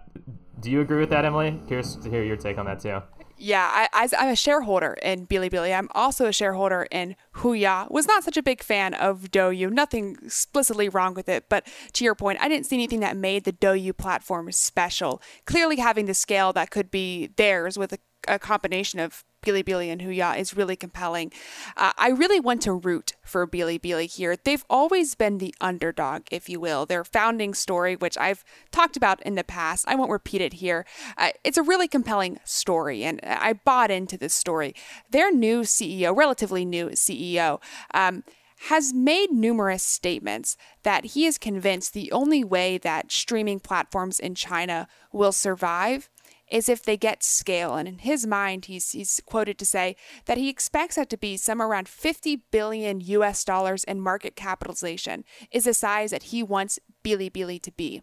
do 0.59 0.71
you 0.71 0.81
agree 0.81 0.99
with 0.99 1.09
that, 1.09 1.25
Emily? 1.25 1.59
Curious 1.67 1.95
to 1.95 2.09
hear 2.09 2.23
your 2.23 2.37
take 2.37 2.57
on 2.57 2.65
that 2.65 2.79
too. 2.79 3.01
Yeah, 3.43 3.87
I, 3.91 4.07
am 4.19 4.29
a 4.29 4.35
shareholder 4.35 4.95
in 5.01 5.25
Bilibili. 5.25 5.75
I'm 5.75 5.89
also 5.95 6.27
a 6.27 6.31
shareholder 6.31 6.87
in 6.91 7.15
Huya. 7.37 7.89
Was 7.89 8.05
not 8.05 8.23
such 8.23 8.37
a 8.37 8.43
big 8.43 8.61
fan 8.61 8.93
of 8.93 9.31
Douyu. 9.31 9.71
Nothing 9.71 10.15
explicitly 10.23 10.87
wrong 10.89 11.15
with 11.15 11.27
it, 11.27 11.45
but 11.49 11.65
to 11.93 12.03
your 12.03 12.13
point, 12.13 12.37
I 12.39 12.47
didn't 12.47 12.67
see 12.67 12.75
anything 12.75 12.99
that 12.99 13.17
made 13.17 13.45
the 13.45 13.51
Douyu 13.51 13.97
platform 13.97 14.51
special. 14.51 15.23
Clearly, 15.45 15.77
having 15.77 16.05
the 16.05 16.13
scale 16.13 16.53
that 16.53 16.69
could 16.69 16.91
be 16.91 17.31
theirs 17.35 17.79
with 17.79 17.93
a, 17.93 17.97
a 18.27 18.39
combination 18.39 18.99
of 18.99 19.23
Bilibili 19.43 19.91
and 19.91 20.01
Huya 20.01 20.37
is 20.37 20.55
really 20.55 20.75
compelling. 20.75 21.31
Uh, 21.75 21.93
I 21.97 22.09
really 22.09 22.39
want 22.39 22.61
to 22.63 22.73
root 22.73 23.13
for 23.23 23.47
Bilibili 23.47 24.09
here. 24.13 24.35
They've 24.35 24.63
always 24.69 25.15
been 25.15 25.39
the 25.39 25.55
underdog, 25.59 26.23
if 26.31 26.47
you 26.47 26.59
will. 26.59 26.85
Their 26.85 27.03
founding 27.03 27.53
story, 27.53 27.95
which 27.95 28.17
I've 28.17 28.43
talked 28.71 28.95
about 28.95 29.21
in 29.23 29.35
the 29.35 29.43
past, 29.43 29.85
I 29.87 29.95
won't 29.95 30.11
repeat 30.11 30.41
it 30.41 30.53
here. 30.53 30.85
Uh, 31.17 31.31
it's 31.43 31.57
a 31.57 31.63
really 31.63 31.87
compelling 31.87 32.39
story, 32.43 33.03
and 33.03 33.19
I 33.23 33.53
bought 33.53 33.89
into 33.89 34.17
this 34.17 34.33
story. 34.33 34.75
Their 35.09 35.31
new 35.31 35.61
CEO, 35.61 36.15
relatively 36.15 36.65
new 36.65 36.89
CEO, 36.89 37.59
um, 37.93 38.23
has 38.69 38.93
made 38.93 39.31
numerous 39.31 39.81
statements 39.81 40.55
that 40.83 41.03
he 41.05 41.25
is 41.25 41.39
convinced 41.39 41.93
the 41.93 42.11
only 42.11 42.43
way 42.43 42.77
that 42.77 43.11
streaming 43.11 43.59
platforms 43.59 44.19
in 44.19 44.35
China 44.35 44.87
will 45.11 45.31
survive 45.31 46.10
is 46.51 46.69
if 46.69 46.83
they 46.83 46.97
get 46.97 47.23
scale. 47.23 47.75
And 47.75 47.87
in 47.87 47.99
his 47.99 48.27
mind, 48.27 48.65
he's, 48.65 48.91
he's 48.91 49.21
quoted 49.25 49.57
to 49.59 49.65
say 49.65 49.95
that 50.25 50.37
he 50.37 50.49
expects 50.49 50.95
that 50.95 51.09
to 51.09 51.17
be 51.17 51.37
somewhere 51.37 51.67
around 51.67 51.87
50 51.87 52.43
billion 52.51 52.99
US 53.01 53.43
dollars 53.43 53.83
in 53.85 54.01
market 54.01 54.35
capitalization, 54.35 55.23
is 55.51 55.63
the 55.63 55.73
size 55.73 56.11
that 56.11 56.23
he 56.23 56.43
wants 56.43 56.77
Bilibili 57.03 57.61
to 57.61 57.71
be. 57.71 58.01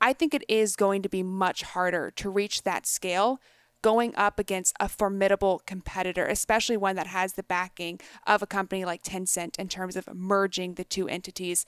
I 0.00 0.12
think 0.12 0.34
it 0.34 0.44
is 0.48 0.74
going 0.74 1.02
to 1.02 1.08
be 1.08 1.22
much 1.22 1.62
harder 1.62 2.10
to 2.16 2.30
reach 2.30 2.62
that 2.62 2.86
scale 2.86 3.40
going 3.82 4.14
up 4.16 4.38
against 4.38 4.74
a 4.80 4.88
formidable 4.88 5.60
competitor, 5.66 6.24
especially 6.24 6.76
one 6.76 6.96
that 6.96 7.08
has 7.08 7.34
the 7.34 7.42
backing 7.42 8.00
of 8.26 8.42
a 8.42 8.46
company 8.46 8.84
like 8.84 9.02
Tencent 9.02 9.58
in 9.58 9.68
terms 9.68 9.96
of 9.96 10.08
merging 10.14 10.74
the 10.74 10.84
two 10.84 11.08
entities. 11.08 11.66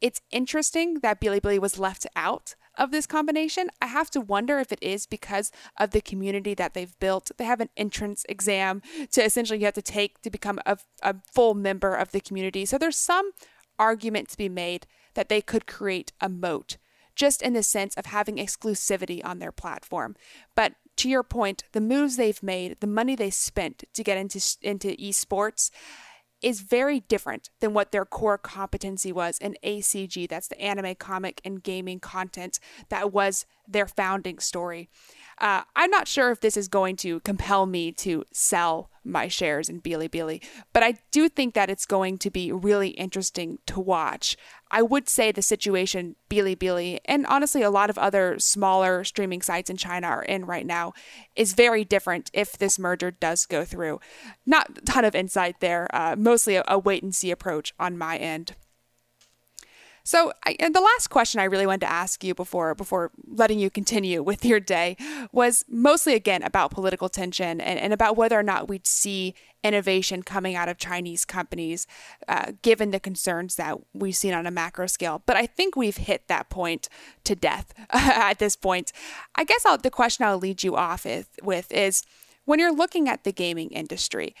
It's 0.00 0.20
interesting 0.30 1.00
that 1.00 1.20
Bilibili 1.20 1.58
was 1.58 1.78
left 1.78 2.06
out 2.16 2.54
of 2.76 2.90
this 2.90 3.06
combination. 3.06 3.68
I 3.82 3.86
have 3.86 4.10
to 4.10 4.20
wonder 4.20 4.58
if 4.58 4.72
it 4.72 4.82
is 4.82 5.06
because 5.06 5.52
of 5.78 5.90
the 5.90 6.00
community 6.00 6.54
that 6.54 6.74
they've 6.74 6.98
built. 6.98 7.30
They 7.36 7.44
have 7.44 7.60
an 7.60 7.68
entrance 7.76 8.24
exam 8.28 8.82
to 9.12 9.22
essentially 9.22 9.58
you 9.58 9.66
have 9.66 9.74
to 9.74 9.82
take 9.82 10.22
to 10.22 10.30
become 10.30 10.58
a, 10.64 10.78
a 11.02 11.16
full 11.32 11.54
member 11.54 11.94
of 11.94 12.12
the 12.12 12.20
community. 12.20 12.64
So 12.64 12.78
there's 12.78 12.96
some 12.96 13.32
argument 13.78 14.28
to 14.30 14.38
be 14.38 14.48
made 14.48 14.86
that 15.14 15.28
they 15.28 15.40
could 15.40 15.66
create 15.66 16.12
a 16.20 16.28
moat 16.28 16.76
just 17.14 17.42
in 17.42 17.52
the 17.52 17.62
sense 17.62 17.94
of 17.96 18.06
having 18.06 18.36
exclusivity 18.36 19.22
on 19.22 19.40
their 19.40 19.52
platform. 19.52 20.16
But 20.54 20.74
to 20.96 21.08
your 21.08 21.22
point, 21.22 21.64
the 21.72 21.80
moves 21.80 22.16
they've 22.16 22.42
made, 22.42 22.80
the 22.80 22.86
money 22.86 23.14
they 23.14 23.30
spent 23.30 23.84
to 23.92 24.04
get 24.04 24.16
into 24.16 24.40
into 24.62 24.88
esports, 24.96 25.70
is 26.42 26.60
very 26.60 27.00
different 27.00 27.50
than 27.60 27.74
what 27.74 27.92
their 27.92 28.04
core 28.04 28.38
competency 28.38 29.12
was 29.12 29.38
in 29.38 29.56
ACG. 29.64 30.28
That's 30.28 30.48
the 30.48 30.60
anime, 30.60 30.94
comic, 30.94 31.40
and 31.44 31.62
gaming 31.62 32.00
content 32.00 32.58
that 32.88 33.12
was 33.12 33.46
their 33.68 33.86
founding 33.86 34.38
story. 34.38 34.88
Uh, 35.40 35.62
I'm 35.74 35.90
not 35.90 36.06
sure 36.06 36.30
if 36.30 36.40
this 36.40 36.56
is 36.56 36.68
going 36.68 36.96
to 36.96 37.20
compel 37.20 37.64
me 37.64 37.92
to 37.92 38.24
sell 38.30 38.90
my 39.02 39.28
shares 39.28 39.70
in 39.70 39.80
Bilibili, 39.80 40.44
but 40.74 40.82
I 40.82 40.98
do 41.10 41.30
think 41.30 41.54
that 41.54 41.70
it's 41.70 41.86
going 41.86 42.18
to 42.18 42.30
be 42.30 42.52
really 42.52 42.90
interesting 42.90 43.58
to 43.66 43.80
watch. 43.80 44.36
I 44.70 44.82
would 44.82 45.08
say 45.08 45.32
the 45.32 45.40
situation 45.40 46.16
Bilibili 46.28 46.98
and 47.06 47.26
honestly 47.26 47.62
a 47.62 47.70
lot 47.70 47.88
of 47.88 47.96
other 47.96 48.38
smaller 48.38 49.02
streaming 49.02 49.40
sites 49.40 49.70
in 49.70 49.78
China 49.78 50.06
are 50.06 50.22
in 50.22 50.44
right 50.44 50.66
now 50.66 50.92
is 51.34 51.54
very 51.54 51.84
different 51.84 52.30
if 52.34 52.58
this 52.58 52.78
merger 52.78 53.10
does 53.10 53.46
go 53.46 53.64
through. 53.64 54.00
Not 54.44 54.78
a 54.78 54.80
ton 54.82 55.06
of 55.06 55.14
insight 55.14 55.60
there, 55.60 55.88
uh, 55.94 56.16
mostly 56.18 56.56
a, 56.56 56.64
a 56.68 56.78
wait 56.78 57.02
and 57.02 57.14
see 57.14 57.30
approach 57.30 57.72
on 57.78 57.96
my 57.96 58.18
end. 58.18 58.54
So, 60.10 60.32
I, 60.44 60.56
and 60.58 60.74
the 60.74 60.80
last 60.80 61.06
question 61.06 61.38
I 61.38 61.44
really 61.44 61.66
wanted 61.66 61.82
to 61.82 61.92
ask 61.92 62.24
you 62.24 62.34
before 62.34 62.74
before 62.74 63.12
letting 63.28 63.60
you 63.60 63.70
continue 63.70 64.24
with 64.24 64.44
your 64.44 64.58
day 64.58 64.96
was 65.30 65.64
mostly 65.68 66.14
again 66.14 66.42
about 66.42 66.72
political 66.72 67.08
tension 67.08 67.60
and, 67.60 67.78
and 67.78 67.92
about 67.92 68.16
whether 68.16 68.36
or 68.36 68.42
not 68.42 68.68
we'd 68.68 68.88
see 68.88 69.36
innovation 69.62 70.24
coming 70.24 70.56
out 70.56 70.68
of 70.68 70.78
Chinese 70.78 71.24
companies, 71.24 71.86
uh, 72.26 72.50
given 72.62 72.90
the 72.90 72.98
concerns 72.98 73.54
that 73.54 73.78
we've 73.94 74.16
seen 74.16 74.34
on 74.34 74.48
a 74.48 74.50
macro 74.50 74.88
scale. 74.88 75.22
But 75.26 75.36
I 75.36 75.46
think 75.46 75.76
we've 75.76 75.98
hit 75.98 76.26
that 76.26 76.50
point 76.50 76.88
to 77.22 77.36
death 77.36 77.72
at 77.90 78.40
this 78.40 78.56
point. 78.56 78.92
I 79.36 79.44
guess 79.44 79.64
I'll, 79.64 79.78
the 79.78 79.92
question 79.92 80.26
I'll 80.26 80.38
lead 80.38 80.64
you 80.64 80.74
off 80.74 81.04
with, 81.04 81.28
with 81.40 81.70
is 81.70 82.02
when 82.46 82.58
you're 82.58 82.74
looking 82.74 83.08
at 83.08 83.22
the 83.22 83.30
gaming 83.30 83.70
industry, 83.70 84.34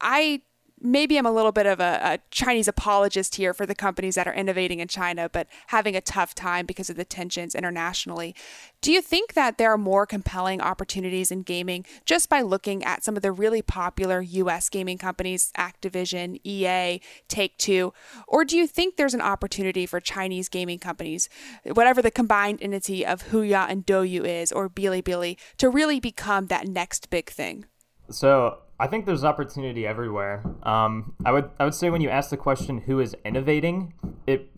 I 0.00 0.42
maybe 0.82 1.16
I'm 1.16 1.26
a 1.26 1.32
little 1.32 1.52
bit 1.52 1.66
of 1.66 1.80
a, 1.80 2.00
a, 2.02 2.18
Chinese 2.30 2.66
apologist 2.66 3.36
here 3.36 3.54
for 3.54 3.66
the 3.66 3.74
companies 3.74 4.16
that 4.16 4.26
are 4.26 4.34
innovating 4.34 4.80
in 4.80 4.88
China, 4.88 5.28
but 5.28 5.46
having 5.68 5.94
a 5.94 6.00
tough 6.00 6.34
time 6.34 6.66
because 6.66 6.90
of 6.90 6.96
the 6.96 7.04
tensions 7.04 7.54
internationally. 7.54 8.34
Do 8.80 8.90
you 8.92 9.00
think 9.00 9.34
that 9.34 9.58
there 9.58 9.72
are 9.72 9.78
more 9.78 10.06
compelling 10.06 10.60
opportunities 10.60 11.30
in 11.30 11.42
gaming 11.42 11.86
just 12.04 12.28
by 12.28 12.40
looking 12.40 12.82
at 12.82 13.04
some 13.04 13.16
of 13.16 13.22
the 13.22 13.30
really 13.30 13.62
popular 13.62 14.20
US 14.20 14.68
gaming 14.68 14.98
companies, 14.98 15.52
Activision, 15.56 16.40
EA, 16.42 17.00
Take 17.28 17.56
Two? 17.58 17.94
Or 18.26 18.44
do 18.44 18.56
you 18.56 18.66
think 18.66 18.96
there's 18.96 19.14
an 19.14 19.20
opportunity 19.20 19.86
for 19.86 20.00
Chinese 20.00 20.48
gaming 20.48 20.80
companies, 20.80 21.28
whatever 21.64 22.02
the 22.02 22.10
combined 22.10 22.58
entity 22.60 23.06
of 23.06 23.28
Huya 23.28 23.66
and 23.68 23.86
Douyu 23.86 24.24
is, 24.24 24.50
or 24.50 24.68
Bilibili, 24.68 25.36
to 25.58 25.68
really 25.68 26.00
become 26.00 26.46
that 26.46 26.66
next 26.66 27.08
big 27.10 27.30
thing? 27.30 27.66
So 28.10 28.58
I 28.82 28.88
think 28.88 29.06
there's 29.06 29.22
opportunity 29.22 29.86
everywhere. 29.86 30.42
Um, 30.64 31.14
I 31.24 31.30
would 31.30 31.50
I 31.60 31.64
would 31.64 31.74
say 31.74 31.88
when 31.88 32.00
you 32.00 32.10
ask 32.10 32.30
the 32.30 32.36
question 32.36 32.78
who 32.78 32.98
is 32.98 33.14
innovating, 33.24 33.94
it 34.26 34.50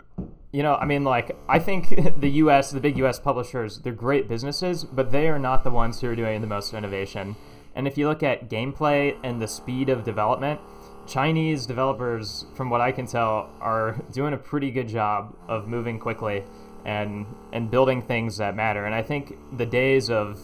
you 0.50 0.62
know 0.62 0.76
I 0.76 0.86
mean 0.86 1.04
like 1.04 1.36
I 1.46 1.58
think 1.58 1.90
the 2.18 2.30
U.S. 2.44 2.70
the 2.70 2.80
big 2.80 2.96
U.S. 2.96 3.20
publishers 3.20 3.80
they're 3.80 3.92
great 3.92 4.26
businesses, 4.26 4.82
but 4.82 5.12
they 5.12 5.28
are 5.28 5.38
not 5.38 5.62
the 5.62 5.70
ones 5.70 6.00
who 6.00 6.08
are 6.08 6.16
doing 6.16 6.40
the 6.40 6.46
most 6.46 6.72
innovation. 6.72 7.36
And 7.74 7.86
if 7.86 7.98
you 7.98 8.08
look 8.08 8.22
at 8.22 8.48
gameplay 8.48 9.14
and 9.22 9.42
the 9.42 9.48
speed 9.48 9.90
of 9.90 10.04
development, 10.04 10.58
Chinese 11.06 11.66
developers, 11.66 12.46
from 12.54 12.70
what 12.70 12.80
I 12.80 12.92
can 12.92 13.06
tell, 13.06 13.50
are 13.60 14.00
doing 14.10 14.32
a 14.32 14.38
pretty 14.38 14.70
good 14.70 14.88
job 14.88 15.36
of 15.48 15.68
moving 15.68 15.98
quickly 15.98 16.44
and 16.86 17.26
and 17.52 17.70
building 17.70 18.00
things 18.00 18.38
that 18.38 18.56
matter. 18.56 18.86
And 18.86 18.94
I 18.94 19.02
think 19.02 19.36
the 19.58 19.66
days 19.66 20.08
of 20.08 20.40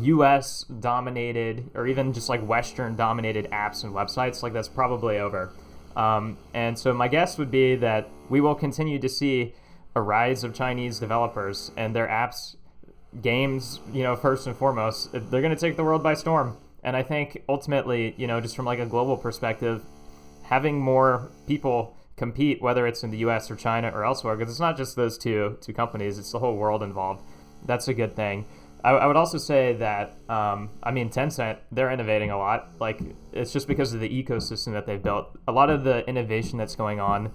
US 0.00 0.64
dominated 0.64 1.70
or 1.74 1.86
even 1.86 2.12
just 2.12 2.28
like 2.28 2.44
Western 2.46 2.96
dominated 2.96 3.48
apps 3.50 3.84
and 3.84 3.92
websites, 3.94 4.42
like 4.42 4.52
that's 4.52 4.68
probably 4.68 5.18
over. 5.18 5.52
Um, 5.96 6.36
and 6.52 6.78
so 6.78 6.92
my 6.92 7.08
guess 7.08 7.38
would 7.38 7.50
be 7.50 7.76
that 7.76 8.08
we 8.28 8.40
will 8.40 8.54
continue 8.54 8.98
to 8.98 9.08
see 9.08 9.54
a 9.94 10.02
rise 10.02 10.44
of 10.44 10.54
Chinese 10.54 10.98
developers 10.98 11.72
and 11.76 11.96
their 11.96 12.06
apps, 12.06 12.56
games, 13.22 13.80
you 13.92 14.02
know, 14.02 14.14
first 14.14 14.46
and 14.46 14.54
foremost, 14.54 15.10
they're 15.12 15.40
going 15.40 15.54
to 15.54 15.56
take 15.56 15.76
the 15.76 15.84
world 15.84 16.02
by 16.02 16.12
storm. 16.12 16.58
And 16.82 16.94
I 16.94 17.02
think 17.02 17.42
ultimately, 17.48 18.14
you 18.18 18.26
know, 18.26 18.40
just 18.40 18.54
from 18.54 18.66
like 18.66 18.78
a 18.78 18.86
global 18.86 19.16
perspective, 19.16 19.82
having 20.42 20.78
more 20.78 21.30
people 21.46 21.96
compete, 22.16 22.60
whether 22.60 22.86
it's 22.86 23.02
in 23.02 23.10
the 23.10 23.18
U.S. 23.18 23.50
or 23.50 23.56
China 23.56 23.90
or 23.92 24.04
elsewhere, 24.04 24.36
because 24.36 24.52
it's 24.52 24.60
not 24.60 24.76
just 24.76 24.96
those 24.96 25.18
two 25.18 25.58
two 25.60 25.72
companies; 25.72 26.18
it's 26.18 26.30
the 26.30 26.38
whole 26.38 26.56
world 26.56 26.82
involved. 26.82 27.22
That's 27.64 27.88
a 27.88 27.94
good 27.94 28.14
thing. 28.14 28.46
I, 28.86 28.90
I 28.90 29.06
would 29.06 29.16
also 29.16 29.36
say 29.36 29.72
that 29.74 30.16
um, 30.28 30.70
I 30.80 30.92
mean 30.92 31.10
Tencent 31.10 31.58
they're 31.72 31.90
innovating 31.90 32.30
a 32.30 32.38
lot. 32.38 32.70
Like 32.78 33.00
it's 33.32 33.52
just 33.52 33.66
because 33.66 33.92
of 33.92 34.00
the 34.00 34.08
ecosystem 34.08 34.72
that 34.72 34.86
they've 34.86 35.02
built. 35.02 35.36
A 35.48 35.52
lot 35.52 35.70
of 35.70 35.82
the 35.82 36.08
innovation 36.08 36.56
that's 36.56 36.76
going 36.76 37.00
on. 37.00 37.32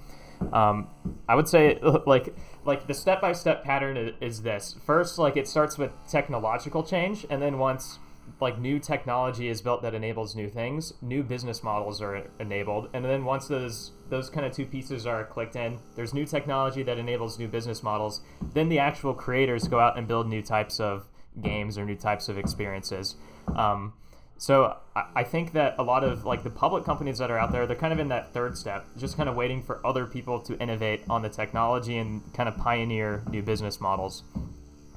Um, 0.54 0.88
I 1.28 1.36
would 1.36 1.50
say 1.50 1.78
like 2.08 2.34
like 2.64 2.88
the 2.88 2.94
step 2.94 3.20
by 3.20 3.34
step 3.34 3.66
pattern 3.66 4.16
is 4.22 4.42
this. 4.44 4.78
First, 4.86 5.20
like 5.20 5.36
it 5.36 5.46
starts 5.48 5.78
with 5.78 5.92
technological 6.10 6.84
change, 6.84 7.26
and 7.30 7.42
then 7.42 7.58
once 7.58 8.00
like 8.40 8.58
new 8.58 8.80
technology 8.80 9.50
is 9.50 9.62
built 9.62 9.82
that 9.82 9.94
enables 9.94 10.36
new 10.36 10.48
things, 10.48 10.94
new 11.02 11.22
business 11.22 11.64
models 11.64 12.02
are 12.02 12.28
enabled, 12.40 12.90
and 12.94 13.04
then 13.04 13.26
once 13.26 13.48
those 13.48 13.92
those 14.10 14.30
kind 14.30 14.46
of 14.46 14.54
two 14.54 14.66
pieces 14.66 15.06
are 15.06 15.26
clicked 15.26 15.58
in, 15.58 15.80
there's 15.96 16.14
new 16.14 16.26
technology 16.26 16.82
that 16.84 16.98
enables 16.98 17.38
new 17.38 17.48
business 17.48 17.84
models. 17.84 18.22
Then 18.54 18.70
the 18.70 18.80
actual 18.80 19.14
creators 19.14 19.68
go 19.68 19.80
out 19.80 19.98
and 19.98 20.08
build 20.08 20.28
new 20.28 20.42
types 20.42 20.80
of 20.80 21.08
games 21.42 21.78
or 21.78 21.86
new 21.86 21.96
types 21.96 22.30
of 22.30 22.38
experiences. 22.38 23.16
Um, 23.56 23.94
so 24.38 24.78
I, 24.96 25.06
I 25.18 25.24
think 25.24 25.54
that 25.54 25.76
a 25.78 25.84
lot 25.84 26.04
of 26.04 26.26
like 26.26 26.44
the 26.44 26.50
public 26.50 26.84
companies 26.84 27.20
that 27.20 27.30
are 27.30 27.38
out 27.38 27.52
there, 27.52 27.68
they're 27.68 27.76
kind 27.76 27.94
of 27.94 28.00
in 28.00 28.08
that 28.10 28.34
third 28.34 28.58
step, 28.58 28.86
just 28.98 29.16
kind 29.16 29.30
of 29.30 29.36
waiting 29.36 29.62
for 29.62 29.86
other 29.86 30.06
people 30.06 30.40
to 30.42 30.58
innovate 30.60 31.04
on 31.10 31.22
the 31.22 31.30
technology 31.30 31.98
and 31.98 32.22
kind 32.34 32.50
of 32.50 32.58
pioneer 32.58 33.24
new 33.30 33.42
business 33.44 33.80
models. 33.80 34.24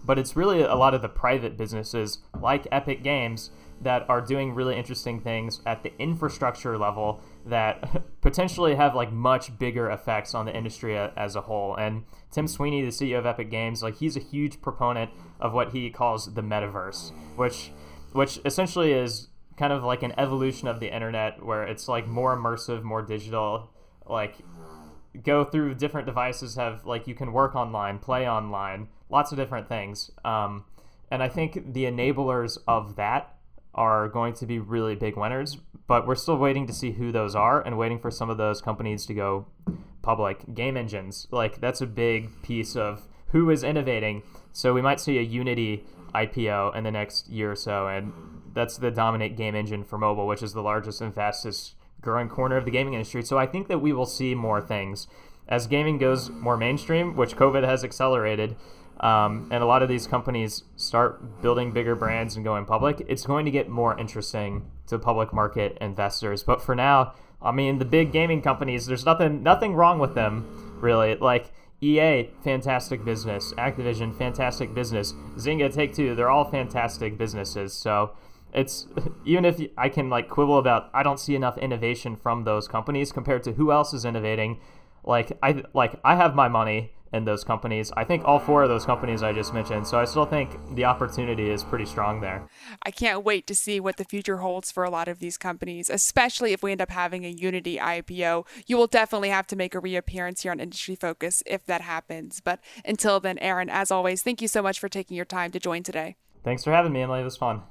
But 0.02 0.18
it's 0.18 0.34
really 0.36 0.62
a 0.62 0.74
lot 0.74 0.94
of 0.94 1.02
the 1.02 1.08
private 1.08 1.56
businesses 1.56 2.18
like 2.40 2.66
Epic 2.72 3.02
Games 3.02 3.50
that 3.82 4.08
are 4.08 4.20
doing 4.20 4.54
really 4.54 4.76
interesting 4.76 5.20
things 5.20 5.60
at 5.66 5.82
the 5.82 5.92
infrastructure 5.98 6.78
level 6.78 7.20
that 7.46 8.02
potentially 8.20 8.74
have 8.74 8.94
like 8.94 9.12
much 9.12 9.58
bigger 9.58 9.90
effects 9.90 10.34
on 10.34 10.46
the 10.46 10.56
industry 10.56 10.96
as 10.96 11.36
a 11.36 11.42
whole. 11.42 11.74
And 11.76 12.04
Tim 12.30 12.48
Sweeney, 12.48 12.82
the 12.82 12.88
CEO 12.88 13.18
of 13.18 13.26
Epic 13.26 13.50
Games, 13.50 13.82
like 13.82 13.96
he's 13.96 14.16
a 14.16 14.20
huge 14.20 14.60
proponent 14.60 15.10
of 15.40 15.52
what 15.52 15.72
he 15.72 15.90
calls 15.90 16.32
the 16.34 16.42
metaverse, 16.42 17.12
which 17.36 17.70
which 18.12 18.38
essentially 18.44 18.92
is 18.92 19.28
kind 19.56 19.72
of 19.72 19.82
like 19.82 20.02
an 20.02 20.12
evolution 20.18 20.68
of 20.68 20.80
the 20.80 20.94
internet 20.94 21.44
where 21.44 21.64
it's 21.64 21.88
like 21.88 22.06
more 22.06 22.36
immersive, 22.36 22.82
more 22.82 23.02
digital, 23.02 23.70
like 24.06 24.36
go 25.22 25.44
through 25.44 25.74
different 25.74 26.06
devices 26.06 26.56
have 26.56 26.84
like 26.84 27.06
you 27.06 27.14
can 27.14 27.32
work 27.32 27.54
online, 27.54 27.98
play 27.98 28.28
online, 28.28 28.88
lots 29.10 29.32
of 29.32 29.38
different 29.38 29.68
things. 29.68 30.10
Um, 30.24 30.64
and 31.10 31.22
I 31.22 31.28
think 31.28 31.72
the 31.72 31.84
enablers 31.84 32.58
of 32.66 32.96
that 32.96 33.36
are 33.74 34.08
going 34.08 34.34
to 34.34 34.46
be 34.46 34.58
really 34.58 34.94
big 34.94 35.16
winners, 35.16 35.58
but 35.86 36.06
we're 36.06 36.14
still 36.14 36.36
waiting 36.36 36.66
to 36.66 36.72
see 36.72 36.92
who 36.92 37.12
those 37.12 37.34
are 37.34 37.60
and 37.60 37.78
waiting 37.78 37.98
for 37.98 38.10
some 38.10 38.30
of 38.30 38.36
those 38.36 38.60
companies 38.60 39.06
to 39.06 39.14
go 39.14 39.46
public. 40.02 40.54
Game 40.54 40.76
engines, 40.76 41.26
like 41.30 41.60
that's 41.60 41.80
a 41.80 41.86
big 41.86 42.42
piece 42.42 42.76
of 42.76 43.08
who 43.28 43.50
is 43.50 43.64
innovating. 43.64 44.22
So 44.52 44.72
we 44.72 44.82
might 44.82 45.00
see 45.00 45.18
a 45.18 45.22
Unity 45.22 45.84
IPO 46.14 46.76
in 46.76 46.84
the 46.84 46.90
next 46.90 47.28
year 47.28 47.52
or 47.52 47.56
so, 47.56 47.88
and 47.88 48.12
that's 48.52 48.78
the 48.78 48.90
dominant 48.90 49.36
game 49.36 49.54
engine 49.54 49.82
for 49.82 49.98
mobile, 49.98 50.26
which 50.26 50.42
is 50.42 50.52
the 50.52 50.62
largest 50.62 51.00
and 51.00 51.14
fastest 51.14 51.74
growing 52.00 52.28
corner 52.28 52.56
of 52.56 52.64
the 52.64 52.70
gaming 52.70 52.94
industry. 52.94 53.22
So 53.22 53.38
I 53.38 53.46
think 53.46 53.68
that 53.68 53.80
we 53.80 53.92
will 53.92 54.06
see 54.06 54.34
more 54.34 54.60
things 54.60 55.08
as 55.48 55.66
gaming 55.66 55.98
goes 55.98 56.30
more 56.30 56.56
mainstream, 56.56 57.16
which 57.16 57.36
COVID 57.36 57.64
has 57.64 57.84
accelerated 57.84 58.56
um, 59.00 59.48
and 59.50 59.62
a 59.62 59.66
lot 59.66 59.82
of 59.82 59.88
these 59.88 60.06
companies 60.06 60.64
start 60.76 61.42
building 61.42 61.72
bigger 61.72 61.94
brands 61.94 62.36
and 62.36 62.44
going 62.44 62.64
public, 62.64 63.04
it's 63.08 63.26
going 63.26 63.44
to 63.44 63.50
get 63.50 63.68
more 63.68 63.98
interesting 63.98 64.70
to 64.86 64.98
public 64.98 65.32
market 65.32 65.76
investors. 65.80 66.42
But 66.42 66.62
for 66.62 66.74
now, 66.74 67.14
I 67.42 67.52
mean, 67.52 67.78
the 67.78 67.84
big 67.84 68.12
gaming 68.12 68.40
companies, 68.40 68.86
there's 68.86 69.04
nothing 69.04 69.42
nothing 69.42 69.74
wrong 69.74 69.98
with 69.98 70.14
them, 70.14 70.78
really. 70.80 71.16
Like 71.16 71.52
EA, 71.80 72.30
fantastic 72.42 73.04
business. 73.04 73.52
Activision, 73.54 74.16
fantastic 74.16 74.74
business. 74.74 75.12
Zynga, 75.36 75.72
Take 75.72 75.94
Two, 75.94 76.14
they're 76.14 76.30
all 76.30 76.50
fantastic 76.50 77.18
businesses. 77.18 77.74
So 77.74 78.12
it's 78.54 78.86
even 79.24 79.44
if 79.44 79.60
I 79.76 79.88
can 79.88 80.08
like 80.08 80.28
quibble 80.28 80.58
about, 80.58 80.88
I 80.94 81.02
don't 81.02 81.20
see 81.20 81.34
enough 81.34 81.58
innovation 81.58 82.16
from 82.16 82.44
those 82.44 82.68
companies 82.68 83.12
compared 83.12 83.42
to 83.44 83.52
who 83.52 83.72
else 83.72 83.92
is 83.92 84.04
innovating. 84.04 84.60
Like 85.04 85.36
I 85.42 85.64
like 85.74 86.00
I 86.04 86.14
have 86.14 86.34
my 86.34 86.48
money 86.48 86.92
in 87.14 87.24
those 87.24 87.44
companies. 87.44 87.92
I 87.96 88.02
think 88.04 88.24
all 88.24 88.40
four 88.40 88.64
of 88.64 88.68
those 88.68 88.84
companies 88.84 89.22
I 89.22 89.32
just 89.32 89.54
mentioned. 89.54 89.86
So 89.86 89.98
I 89.98 90.04
still 90.04 90.26
think 90.26 90.58
the 90.74 90.84
opportunity 90.84 91.48
is 91.48 91.62
pretty 91.62 91.86
strong 91.86 92.20
there. 92.20 92.48
I 92.82 92.90
can't 92.90 93.24
wait 93.24 93.46
to 93.46 93.54
see 93.54 93.78
what 93.78 93.96
the 93.96 94.04
future 94.04 94.38
holds 94.38 94.72
for 94.72 94.82
a 94.82 94.90
lot 94.90 95.06
of 95.06 95.20
these 95.20 95.38
companies, 95.38 95.88
especially 95.88 96.52
if 96.52 96.62
we 96.62 96.72
end 96.72 96.82
up 96.82 96.90
having 96.90 97.24
a 97.24 97.28
Unity 97.28 97.78
IPO. 97.78 98.46
You 98.66 98.76
will 98.76 98.88
definitely 98.88 99.28
have 99.28 99.46
to 99.46 99.56
make 99.56 99.74
a 99.74 99.80
reappearance 99.80 100.42
here 100.42 100.50
on 100.50 100.58
Industry 100.58 100.96
Focus 100.96 101.42
if 101.46 101.64
that 101.66 101.82
happens. 101.82 102.40
But 102.40 102.58
until 102.84 103.20
then, 103.20 103.38
Aaron, 103.38 103.70
as 103.70 103.92
always, 103.92 104.22
thank 104.22 104.42
you 104.42 104.48
so 104.48 104.60
much 104.60 104.80
for 104.80 104.88
taking 104.88 105.16
your 105.16 105.24
time 105.24 105.52
to 105.52 105.60
join 105.60 105.84
today. 105.84 106.16
Thanks 106.42 106.64
for 106.64 106.72
having 106.72 106.92
me, 106.92 107.02
Emily. 107.02 107.20
It 107.20 107.24
was 107.24 107.36
fun. 107.36 107.62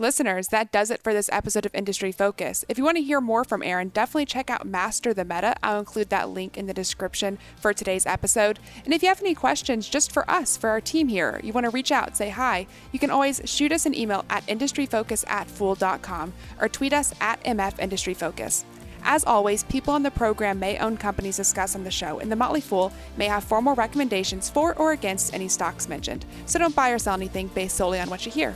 Listeners, 0.00 0.46
that 0.52 0.70
does 0.70 0.92
it 0.92 1.02
for 1.02 1.12
this 1.12 1.28
episode 1.32 1.66
of 1.66 1.74
Industry 1.74 2.12
Focus. 2.12 2.64
If 2.68 2.78
you 2.78 2.84
want 2.84 2.98
to 2.98 3.02
hear 3.02 3.20
more 3.20 3.42
from 3.42 3.64
Aaron, 3.64 3.88
definitely 3.88 4.26
check 4.26 4.48
out 4.48 4.64
Master 4.64 5.12
the 5.12 5.24
Meta. 5.24 5.56
I'll 5.60 5.80
include 5.80 6.08
that 6.10 6.28
link 6.28 6.56
in 6.56 6.66
the 6.66 6.72
description 6.72 7.36
for 7.56 7.74
today's 7.74 8.06
episode. 8.06 8.60
And 8.84 8.94
if 8.94 9.02
you 9.02 9.08
have 9.08 9.20
any 9.20 9.34
questions 9.34 9.88
just 9.88 10.12
for 10.12 10.30
us, 10.30 10.56
for 10.56 10.70
our 10.70 10.80
team 10.80 11.08
here, 11.08 11.40
you 11.42 11.52
want 11.52 11.64
to 11.64 11.70
reach 11.70 11.90
out, 11.90 12.16
say 12.16 12.28
hi, 12.28 12.68
you 12.92 13.00
can 13.00 13.10
always 13.10 13.40
shoot 13.44 13.72
us 13.72 13.86
an 13.86 13.94
email 13.94 14.24
at 14.30 14.46
industryfocus 14.46 15.28
at 15.28 15.50
fool.com 15.50 16.32
or 16.60 16.68
tweet 16.68 16.92
us 16.92 17.12
at 17.20 17.42
mfindustryfocus. 17.42 18.62
As 19.02 19.24
always, 19.24 19.64
people 19.64 19.94
on 19.94 20.04
the 20.04 20.12
program 20.12 20.60
may 20.60 20.78
own 20.78 20.96
companies 20.96 21.38
discussed 21.38 21.74
on 21.74 21.82
the 21.82 21.90
show, 21.90 22.20
and 22.20 22.30
the 22.30 22.36
Motley 22.36 22.60
Fool 22.60 22.92
may 23.16 23.26
have 23.26 23.42
formal 23.42 23.74
recommendations 23.74 24.48
for 24.48 24.76
or 24.76 24.92
against 24.92 25.34
any 25.34 25.48
stocks 25.48 25.88
mentioned. 25.88 26.24
So 26.46 26.60
don't 26.60 26.74
buy 26.76 26.90
or 26.90 27.00
sell 27.00 27.14
anything 27.14 27.48
based 27.48 27.76
solely 27.76 27.98
on 27.98 28.10
what 28.10 28.24
you 28.24 28.30
hear. 28.30 28.54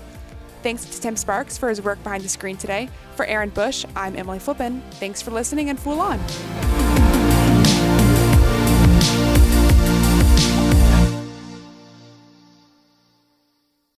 Thanks 0.62 0.84
to 0.84 1.00
Tim 1.00 1.16
Sparks 1.16 1.58
for 1.58 1.68
his 1.68 1.82
work 1.82 2.02
behind 2.02 2.22
the 2.22 2.28
screen 2.28 2.56
today. 2.56 2.88
For 3.16 3.26
Aaron 3.26 3.50
Bush, 3.50 3.84
I'm 3.96 4.16
Emily 4.16 4.38
Flippen. 4.38 4.80
Thanks 4.92 5.20
for 5.20 5.30
listening 5.32 5.70
and 5.70 5.78
Fool 5.78 6.00
On. 6.00 7.31